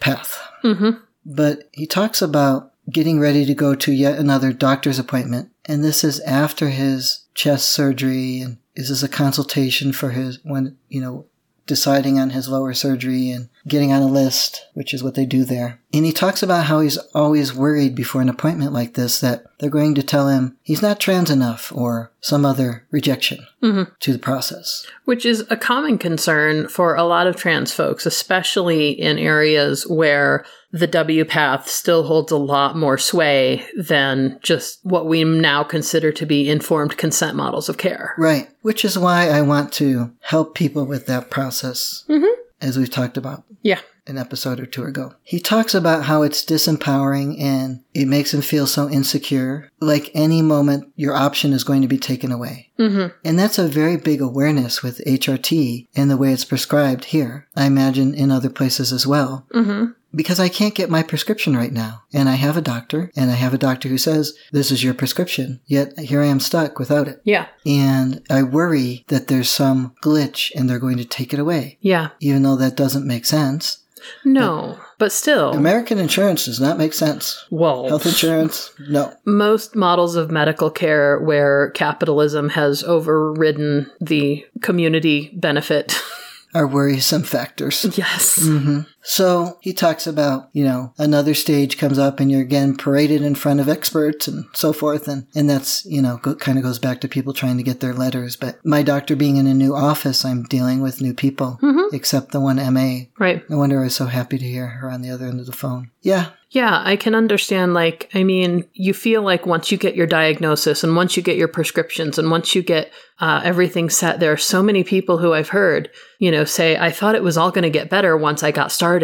path. 0.00 0.40
Mm-hmm. 0.62 0.90
But 1.24 1.68
he 1.72 1.86
talks 1.86 2.22
about 2.22 2.72
getting 2.90 3.18
ready 3.20 3.44
to 3.44 3.54
go 3.54 3.74
to 3.74 3.92
yet 3.92 4.18
another 4.18 4.52
doctor's 4.52 4.98
appointment. 4.98 5.50
And 5.64 5.84
this 5.84 6.04
is 6.04 6.20
after 6.20 6.68
his 6.68 7.24
chest 7.34 7.68
surgery. 7.68 8.40
And 8.40 8.58
this 8.76 8.90
is 8.90 9.02
a 9.02 9.08
consultation 9.08 9.92
for 9.92 10.10
his, 10.10 10.38
when, 10.44 10.76
you 10.88 11.00
know, 11.00 11.26
deciding 11.66 12.18
on 12.18 12.30
his 12.30 12.48
lower 12.48 12.72
surgery 12.74 13.30
and 13.30 13.48
getting 13.66 13.92
on 13.92 14.02
a 14.02 14.06
list, 14.06 14.66
which 14.74 14.94
is 14.94 15.02
what 15.02 15.14
they 15.14 15.26
do 15.26 15.44
there. 15.44 15.80
And 15.92 16.04
he 16.04 16.12
talks 16.12 16.42
about 16.42 16.66
how 16.66 16.80
he's 16.80 16.98
always 17.14 17.54
worried 17.54 17.94
before 17.94 18.20
an 18.20 18.28
appointment 18.28 18.72
like 18.72 18.94
this 18.94 19.20
that 19.20 19.44
they're 19.58 19.70
going 19.70 19.94
to 19.94 20.02
tell 20.02 20.28
him 20.28 20.56
he's 20.62 20.82
not 20.82 21.00
trans 21.00 21.30
enough 21.30 21.72
or 21.74 22.12
some 22.20 22.44
other 22.44 22.86
rejection 22.90 23.46
mm-hmm. 23.62 23.90
to 24.00 24.12
the 24.12 24.18
process. 24.18 24.86
Which 25.04 25.24
is 25.24 25.44
a 25.48 25.56
common 25.56 25.98
concern 25.98 26.68
for 26.68 26.94
a 26.94 27.04
lot 27.04 27.26
of 27.26 27.36
trans 27.36 27.72
folks, 27.72 28.04
especially 28.04 28.90
in 28.90 29.18
areas 29.18 29.86
where 29.86 30.44
the 30.72 30.88
WPATH 30.88 31.66
still 31.66 32.02
holds 32.02 32.30
a 32.30 32.36
lot 32.36 32.76
more 32.76 32.98
sway 32.98 33.64
than 33.76 34.38
just 34.42 34.80
what 34.84 35.06
we 35.06 35.24
now 35.24 35.64
consider 35.64 36.12
to 36.12 36.26
be 36.26 36.50
informed 36.50 36.98
consent 36.98 37.36
models 37.36 37.68
of 37.68 37.78
care. 37.78 38.14
Right. 38.18 38.48
Which 38.60 38.84
is 38.84 38.98
why 38.98 39.30
I 39.30 39.40
want 39.42 39.72
to 39.74 40.12
help 40.20 40.54
people 40.54 40.84
with 40.84 41.06
that 41.06 41.30
process, 41.30 42.04
mm-hmm. 42.08 42.40
As 42.60 42.78
we've 42.78 42.90
talked 42.90 43.16
about 43.16 43.44
Yeah. 43.62 43.80
an 44.06 44.16
episode 44.18 44.60
or 44.60 44.66
two 44.66 44.84
ago. 44.84 45.14
He 45.22 45.40
talks 45.40 45.74
about 45.74 46.04
how 46.04 46.22
it's 46.22 46.44
disempowering 46.44 47.40
and 47.40 47.80
it 47.92 48.06
makes 48.06 48.32
him 48.32 48.40
feel 48.42 48.66
so 48.66 48.88
insecure. 48.88 49.70
Like 49.80 50.10
any 50.14 50.42
moment, 50.42 50.92
your 50.96 51.14
option 51.14 51.52
is 51.52 51.64
going 51.64 51.82
to 51.82 51.88
be 51.88 51.98
taken 51.98 52.30
away. 52.32 52.70
Mm-hmm. 52.78 53.14
And 53.24 53.38
that's 53.38 53.58
a 53.58 53.68
very 53.68 53.96
big 53.96 54.20
awareness 54.20 54.82
with 54.82 55.02
HRT 55.06 55.88
and 55.96 56.10
the 56.10 56.16
way 56.16 56.32
it's 56.32 56.44
prescribed 56.44 57.06
here. 57.06 57.46
I 57.56 57.66
imagine 57.66 58.14
in 58.14 58.30
other 58.30 58.50
places 58.50 58.92
as 58.92 59.06
well. 59.06 59.46
Mm-hmm. 59.52 59.92
Because 60.16 60.40
I 60.40 60.48
can't 60.48 60.74
get 60.74 60.90
my 60.90 61.02
prescription 61.02 61.56
right 61.56 61.72
now. 61.72 62.02
And 62.12 62.28
I 62.28 62.34
have 62.34 62.56
a 62.56 62.62
doctor, 62.62 63.12
and 63.14 63.30
I 63.30 63.34
have 63.34 63.54
a 63.54 63.58
doctor 63.58 63.88
who 63.88 63.98
says, 63.98 64.34
this 64.50 64.70
is 64.72 64.82
your 64.82 64.94
prescription. 64.94 65.60
Yet 65.66 65.98
here 66.00 66.22
I 66.22 66.26
am 66.26 66.40
stuck 66.40 66.78
without 66.78 67.06
it. 67.06 67.20
Yeah. 67.24 67.46
And 67.66 68.22
I 68.30 68.42
worry 68.42 69.04
that 69.08 69.28
there's 69.28 69.50
some 69.50 69.94
glitch 70.02 70.50
and 70.56 70.68
they're 70.68 70.78
going 70.78 70.96
to 70.96 71.04
take 71.04 71.32
it 71.34 71.38
away. 71.38 71.76
Yeah. 71.80 72.08
Even 72.20 72.42
though 72.42 72.56
that 72.56 72.76
doesn't 72.76 73.06
make 73.06 73.26
sense. 73.26 73.82
No. 74.24 74.78
But 74.98 75.12
still, 75.12 75.52
American 75.52 75.98
insurance 75.98 76.46
does 76.46 76.60
not 76.60 76.78
make 76.78 76.92
sense. 76.94 77.44
well, 77.50 77.88
Health 77.88 78.06
insurance, 78.06 78.72
no. 78.88 79.12
most 79.26 79.74
models 79.76 80.16
of 80.16 80.30
medical 80.30 80.70
care 80.70 81.18
where 81.20 81.70
capitalism 81.70 82.50
has 82.50 82.82
overridden 82.84 83.90
the 84.00 84.46
community 84.62 85.30
benefit. 85.34 86.00
Are 86.54 86.66
worrisome 86.66 87.24
factors. 87.24 87.84
yes. 87.98 88.38
Mm-hmm. 88.42 88.80
So 89.08 89.58
he 89.60 89.72
talks 89.72 90.08
about, 90.08 90.48
you 90.52 90.64
know, 90.64 90.92
another 90.98 91.32
stage 91.32 91.78
comes 91.78 91.96
up 91.96 92.18
and 92.18 92.28
you're 92.28 92.40
again 92.40 92.76
paraded 92.76 93.22
in 93.22 93.36
front 93.36 93.60
of 93.60 93.68
experts 93.68 94.26
and 94.26 94.46
so 94.52 94.72
forth. 94.72 95.06
And, 95.06 95.28
and 95.32 95.48
that's, 95.48 95.86
you 95.86 96.02
know, 96.02 96.16
go, 96.16 96.34
kind 96.34 96.58
of 96.58 96.64
goes 96.64 96.80
back 96.80 97.00
to 97.00 97.08
people 97.08 97.32
trying 97.32 97.56
to 97.56 97.62
get 97.62 97.78
their 97.78 97.94
letters. 97.94 98.34
But 98.34 98.58
my 98.64 98.82
doctor 98.82 99.14
being 99.14 99.36
in 99.36 99.46
a 99.46 99.54
new 99.54 99.76
office, 99.76 100.24
I'm 100.24 100.42
dealing 100.42 100.82
with 100.82 101.00
new 101.00 101.14
people, 101.14 101.60
except 101.92 102.32
the 102.32 102.40
one 102.40 102.56
MA. 102.74 103.06
Right. 103.16 103.48
No 103.48 103.58
wonder 103.58 103.80
I 103.80 103.84
was 103.84 103.94
so 103.94 104.06
happy 104.06 104.38
to 104.38 104.44
hear 104.44 104.66
her 104.66 104.90
on 104.90 105.02
the 105.02 105.10
other 105.10 105.26
end 105.26 105.38
of 105.38 105.46
the 105.46 105.52
phone. 105.52 105.92
Yeah. 106.02 106.30
Yeah, 106.50 106.80
I 106.84 106.96
can 106.96 107.14
understand. 107.14 107.74
Like, 107.74 108.08
I 108.14 108.22
mean, 108.22 108.66
you 108.72 108.94
feel 108.94 109.22
like 109.22 109.46
once 109.46 109.72
you 109.72 109.78
get 109.78 109.96
your 109.96 110.06
diagnosis 110.06 110.84
and 110.84 110.94
once 110.94 111.16
you 111.16 111.22
get 111.22 111.36
your 111.36 111.48
prescriptions 111.48 112.18
and 112.18 112.30
once 112.30 112.54
you 112.54 112.62
get 112.62 112.92
uh, 113.18 113.40
everything 113.44 113.90
set, 113.90 114.20
there 114.20 114.32
are 114.32 114.36
so 114.36 114.62
many 114.62 114.84
people 114.84 115.18
who 115.18 115.34
I've 115.34 115.48
heard, 115.48 115.90
you 116.18 116.30
know, 116.30 116.44
say, 116.44 116.76
I 116.78 116.92
thought 116.92 117.16
it 117.16 117.24
was 117.24 117.36
all 117.36 117.50
going 117.50 117.64
to 117.64 117.70
get 117.70 117.90
better 117.90 118.16
once 118.16 118.42
I 118.42 118.52
got 118.52 118.70
started. 118.70 118.95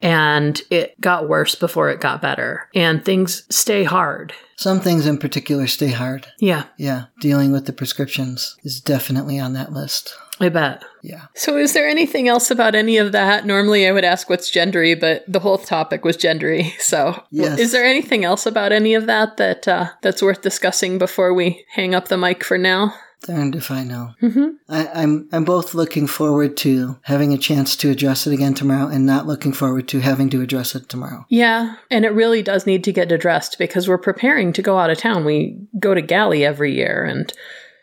And 0.00 0.60
it 0.70 1.00
got 1.00 1.28
worse 1.28 1.54
before 1.54 1.88
it 1.90 2.00
got 2.00 2.20
better. 2.20 2.68
And 2.74 3.04
things 3.04 3.44
stay 3.54 3.84
hard. 3.84 4.32
Some 4.56 4.80
things 4.80 5.06
in 5.06 5.18
particular 5.18 5.66
stay 5.68 5.90
hard. 5.90 6.26
Yeah, 6.40 6.64
Yeah. 6.76 7.04
Dealing 7.20 7.52
with 7.52 7.66
the 7.66 7.72
prescriptions 7.72 8.56
is 8.64 8.80
definitely 8.80 9.38
on 9.38 9.52
that 9.52 9.72
list. 9.72 10.14
I 10.40 10.48
bet. 10.48 10.82
Yeah. 11.02 11.26
So, 11.34 11.56
is 11.56 11.72
there 11.72 11.88
anything 11.88 12.26
else 12.26 12.50
about 12.50 12.74
any 12.74 12.96
of 12.96 13.12
that? 13.12 13.46
Normally, 13.46 13.86
I 13.86 13.92
would 13.92 14.04
ask 14.04 14.28
what's 14.28 14.50
gendery, 14.50 14.98
but 14.98 15.24
the 15.28 15.38
whole 15.40 15.58
topic 15.58 16.04
was 16.04 16.16
gendery. 16.16 16.72
So, 16.80 17.22
Yes. 17.30 17.58
is 17.60 17.70
there 17.72 17.84
anything 17.84 18.24
else 18.24 18.44
about 18.46 18.72
any 18.72 18.94
of 18.94 19.06
that 19.06 19.36
that 19.36 19.68
uh, 19.68 19.90
that's 20.02 20.22
worth 20.22 20.42
discussing 20.42 20.98
before 20.98 21.32
we 21.32 21.64
hang 21.70 21.94
up 21.94 22.08
the 22.08 22.16
mic 22.16 22.42
for 22.42 22.58
now? 22.58 22.92
Darned 23.24 23.54
if 23.54 23.70
I 23.70 23.84
know. 23.84 24.14
Mm-hmm. 24.20 24.48
I, 24.68 24.88
I'm 24.94 25.28
I'm 25.30 25.44
both 25.44 25.74
looking 25.74 26.08
forward 26.08 26.56
to 26.58 26.98
having 27.02 27.32
a 27.32 27.38
chance 27.38 27.76
to 27.76 27.90
address 27.90 28.26
it 28.26 28.32
again 28.32 28.54
tomorrow, 28.54 28.88
and 28.88 29.06
not 29.06 29.28
looking 29.28 29.52
forward 29.52 29.86
to 29.88 30.00
having 30.00 30.28
to 30.30 30.40
address 30.40 30.74
it 30.74 30.88
tomorrow. 30.88 31.24
Yeah, 31.28 31.76
and 31.88 32.04
it 32.04 32.10
really 32.10 32.42
does 32.42 32.66
need 32.66 32.82
to 32.82 32.92
get 32.92 33.12
addressed 33.12 33.58
because 33.58 33.88
we're 33.88 33.98
preparing 33.98 34.52
to 34.54 34.62
go 34.62 34.76
out 34.76 34.90
of 34.90 34.98
town. 34.98 35.24
We 35.24 35.56
go 35.78 35.94
to 35.94 36.02
Galley 36.02 36.44
every 36.44 36.74
year, 36.74 37.04
and 37.04 37.32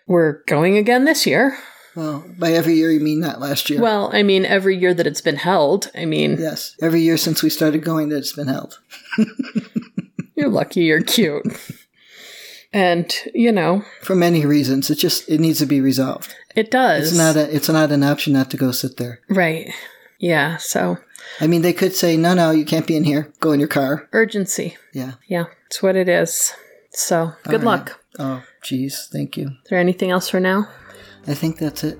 we're 0.07 0.43
going 0.43 0.75
again 0.75 1.05
this 1.05 1.25
year. 1.25 1.57
Well, 1.95 2.25
by 2.37 2.51
every 2.51 2.73
year 2.73 2.91
you 2.91 2.99
mean 2.99 3.21
not 3.21 3.39
last 3.39 3.69
year? 3.69 3.81
Well, 3.81 4.09
I 4.13 4.23
mean, 4.23 4.45
every 4.45 4.77
year 4.77 4.93
that 4.93 5.07
it's 5.07 5.21
been 5.21 5.37
held. 5.37 5.89
I 5.95 6.03
mean, 6.03 6.35
yes, 6.37 6.75
every 6.81 7.01
year 7.01 7.15
since 7.15 7.41
we 7.41 7.49
started 7.49 7.83
going 7.83 8.09
that 8.09 8.17
it's 8.17 8.33
been 8.33 8.47
held. 8.47 8.79
you're 10.35 10.49
lucky 10.49 10.81
you're 10.81 11.01
cute. 11.01 11.45
And, 12.71 13.11
you 13.33 13.51
know, 13.51 13.83
For 14.01 14.15
many 14.15 14.45
reasons, 14.45 14.89
it 14.89 14.95
just 14.95 15.27
it 15.29 15.39
needs 15.39 15.59
to 15.59 15.65
be 15.65 15.81
resolved. 15.81 16.35
it 16.55 16.69
does. 16.71 17.09
It's 17.09 17.17
not 17.17 17.35
a 17.35 17.53
it's 17.55 17.69
not 17.69 17.91
an 17.91 18.03
option 18.03 18.33
not 18.33 18.51
to 18.51 18.57
go 18.57 18.71
sit 18.71 18.97
there. 18.97 19.21
Right. 19.29 19.71
Yeah, 20.19 20.57
so 20.57 20.97
I 21.39 21.47
mean, 21.47 21.61
they 21.61 21.73
could 21.73 21.95
say, 21.95 22.17
no, 22.17 22.33
no, 22.33 22.51
you 22.51 22.65
can't 22.65 22.85
be 22.87 22.95
in 22.95 23.03
here. 23.05 23.31
Go 23.39 23.51
in 23.53 23.59
your 23.59 23.69
car. 23.69 24.07
urgency. 24.11 24.77
Yeah. 24.93 25.13
Yeah, 25.27 25.45
it's 25.67 25.81
what 25.81 25.95
it 25.95 26.09
is. 26.09 26.53
So, 26.91 27.33
good 27.45 27.63
right. 27.63 27.79
luck. 27.79 28.03
Oh, 28.17 28.43
geez, 28.63 29.07
thank 29.11 29.37
you. 29.37 29.47
Is 29.47 29.69
there 29.69 29.79
anything 29.79 30.11
else 30.11 30.27
for 30.29 30.39
now? 30.39 30.67
I 31.27 31.33
think 31.35 31.57
that's 31.57 31.83
it. 31.83 31.99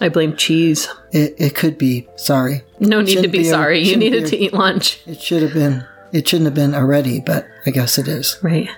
I 0.00 0.08
blame 0.08 0.36
cheese. 0.36 0.88
it, 1.12 1.34
it 1.38 1.54
could 1.54 1.76
be 1.78 2.08
sorry. 2.16 2.62
No 2.80 3.00
need 3.00 3.16
to 3.22 3.28
be, 3.28 3.38
be 3.38 3.48
a- 3.48 3.50
sorry. 3.50 3.80
You 3.80 3.96
needed 3.96 4.24
be 4.24 4.30
to 4.30 4.36
eat 4.36 4.52
lunch. 4.52 5.00
It 5.06 5.20
should 5.20 5.42
have 5.42 5.52
been. 5.52 5.84
It 6.12 6.26
shouldn't 6.26 6.46
have 6.46 6.54
been 6.54 6.74
already, 6.74 7.20
but 7.20 7.46
I 7.66 7.70
guess 7.70 7.98
it 7.98 8.08
is. 8.08 8.38
Right. 8.42 8.68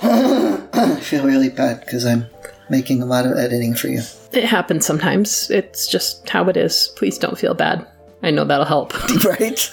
I 0.00 0.96
feel 1.00 1.24
really 1.24 1.48
bad 1.48 1.80
because 1.80 2.06
I'm 2.06 2.26
making 2.70 3.02
a 3.02 3.06
lot 3.06 3.26
of 3.26 3.36
editing 3.36 3.74
for 3.74 3.88
you. 3.88 4.02
It 4.32 4.44
happens 4.44 4.86
sometimes. 4.86 5.50
It's 5.50 5.88
just 5.88 6.28
how 6.28 6.48
it 6.48 6.56
is. 6.56 6.92
Please 6.96 7.18
don't 7.18 7.36
feel 7.38 7.54
bad. 7.54 7.84
I 8.22 8.30
know 8.30 8.44
that'll 8.44 8.64
help. 8.64 8.94
right? 9.24 9.70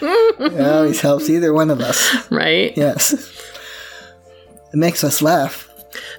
it 0.00 0.60
always 0.60 1.00
helps 1.00 1.28
either 1.30 1.52
one 1.52 1.70
of 1.70 1.80
us. 1.80 2.30
right? 2.30 2.76
Yes. 2.76 3.12
It 4.72 4.76
makes 4.76 5.04
us 5.04 5.22
laugh. 5.22 5.69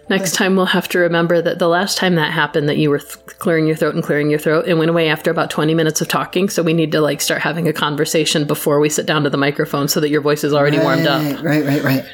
Next 0.09 0.35
time 0.35 0.55
we'll 0.55 0.65
have 0.65 0.87
to 0.89 0.99
remember 0.99 1.41
that 1.41 1.59
the 1.59 1.67
last 1.67 1.97
time 1.97 2.15
that 2.15 2.31
happened 2.31 2.67
that 2.69 2.77
you 2.77 2.89
were 2.89 2.99
th- 2.99 3.17
clearing 3.39 3.67
your 3.67 3.75
throat 3.75 3.95
and 3.95 4.03
clearing 4.03 4.29
your 4.29 4.39
throat 4.39 4.67
it 4.67 4.73
went 4.73 4.89
away 4.89 5.07
after 5.07 5.31
about 5.31 5.49
20 5.49 5.73
minutes 5.73 6.01
of 6.01 6.07
talking 6.07 6.49
so 6.49 6.61
we 6.61 6.73
need 6.73 6.91
to 6.91 7.01
like 7.01 7.21
start 7.21 7.41
having 7.41 7.67
a 7.67 7.73
conversation 7.73 8.45
before 8.45 8.79
we 8.79 8.89
sit 8.89 9.05
down 9.05 9.23
to 9.23 9.29
the 9.29 9.37
microphone 9.37 9.87
so 9.87 9.99
that 9.99 10.09
your 10.09 10.21
voice 10.21 10.43
is 10.43 10.53
already 10.53 10.79
warmed 10.79 11.07
up. 11.07 11.21
Right, 11.21 11.63
right, 11.63 11.65
right, 11.65 11.83
right. 11.83 12.05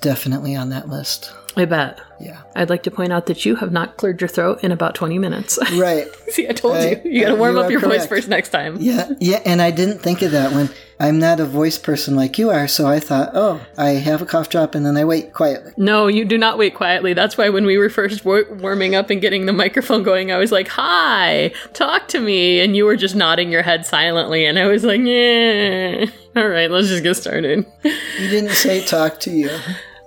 Definitely 0.00 0.54
on 0.56 0.70
that 0.70 0.88
list. 0.88 1.32
I 1.56 1.64
bet. 1.66 2.00
Yeah. 2.20 2.42
I'd 2.56 2.70
like 2.70 2.82
to 2.84 2.90
point 2.90 3.12
out 3.12 3.26
that 3.26 3.44
you 3.44 3.56
have 3.56 3.70
not 3.72 3.96
cleared 3.96 4.20
your 4.20 4.28
throat 4.28 4.62
in 4.64 4.72
about 4.72 4.94
20 4.94 5.18
minutes. 5.18 5.58
Right. 5.74 6.06
See, 6.28 6.48
I 6.48 6.52
told 6.52 6.76
I- 6.76 6.90
you. 6.90 7.00
You 7.04 7.20
got 7.22 7.30
to 7.30 7.36
warm 7.36 7.56
you 7.56 7.62
up 7.62 7.70
your 7.70 7.80
voice 7.80 8.06
first 8.06 8.28
next 8.28 8.50
time. 8.50 8.76
Yeah, 8.80 9.10
yeah, 9.20 9.40
and 9.44 9.60
I 9.60 9.70
didn't 9.70 9.98
think 9.98 10.22
of 10.22 10.30
that 10.32 10.52
when 10.52 10.70
I'm 11.00 11.18
not 11.18 11.40
a 11.40 11.44
voice 11.44 11.78
person 11.78 12.14
like 12.14 12.38
you 12.38 12.50
are, 12.50 12.68
so 12.68 12.86
I 12.86 13.00
thought, 13.00 13.30
oh, 13.34 13.60
I 13.76 13.90
have 13.90 14.22
a 14.22 14.26
cough 14.26 14.48
drop 14.48 14.74
and 14.74 14.86
then 14.86 14.96
I 14.96 15.04
wait 15.04 15.32
quietly. 15.32 15.72
No, 15.76 16.06
you 16.06 16.24
do 16.24 16.38
not 16.38 16.56
wait 16.58 16.74
quietly. 16.74 17.12
That's 17.12 17.36
why 17.36 17.48
when 17.48 17.66
we 17.66 17.76
were 17.76 17.90
first 17.90 18.24
warming 18.24 18.94
up 18.94 19.10
and 19.10 19.20
getting 19.20 19.46
the 19.46 19.52
microphone 19.52 20.02
going, 20.04 20.30
I 20.32 20.38
was 20.38 20.52
like, 20.52 20.68
"Hi, 20.68 21.52
talk 21.72 22.08
to 22.08 22.20
me," 22.20 22.60
and 22.60 22.76
you 22.76 22.84
were 22.84 22.96
just 22.96 23.16
nodding 23.16 23.50
your 23.50 23.62
head 23.62 23.84
silently, 23.84 24.46
and 24.46 24.58
I 24.58 24.66
was 24.66 24.84
like, 24.84 25.00
"Yeah, 25.00 26.06
all 26.36 26.48
right, 26.48 26.70
let's 26.70 26.88
just 26.88 27.02
get 27.02 27.16
started." 27.16 27.66
You 27.82 28.28
didn't 28.28 28.50
say 28.52 28.84
talk 28.84 29.20
to 29.20 29.30
you. 29.30 29.50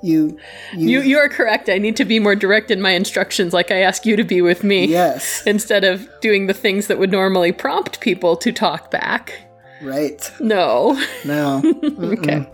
You, 0.03 0.37
you, 0.73 0.87
You 0.87 1.01
you 1.01 1.17
are 1.17 1.29
correct. 1.29 1.69
I 1.69 1.77
need 1.79 1.95
to 1.97 2.05
be 2.05 2.19
more 2.19 2.35
direct 2.35 2.69
in 2.69 2.81
my 2.81 2.91
instructions, 2.91 3.53
like 3.53 3.71
I 3.71 3.81
ask 3.81 4.05
you 4.05 4.15
to 4.15 4.23
be 4.23 4.41
with 4.41 4.63
me, 4.63 4.85
yes, 4.85 5.41
instead 5.45 5.83
of 5.83 6.07
doing 6.21 6.47
the 6.47 6.53
things 6.53 6.87
that 6.87 6.99
would 6.99 7.11
normally 7.11 7.51
prompt 7.51 7.99
people 7.99 8.35
to 8.37 8.51
talk 8.51 8.91
back. 8.91 9.33
right. 9.81 10.31
No. 10.39 11.01
No. 11.25 11.61
okay. 11.99 12.47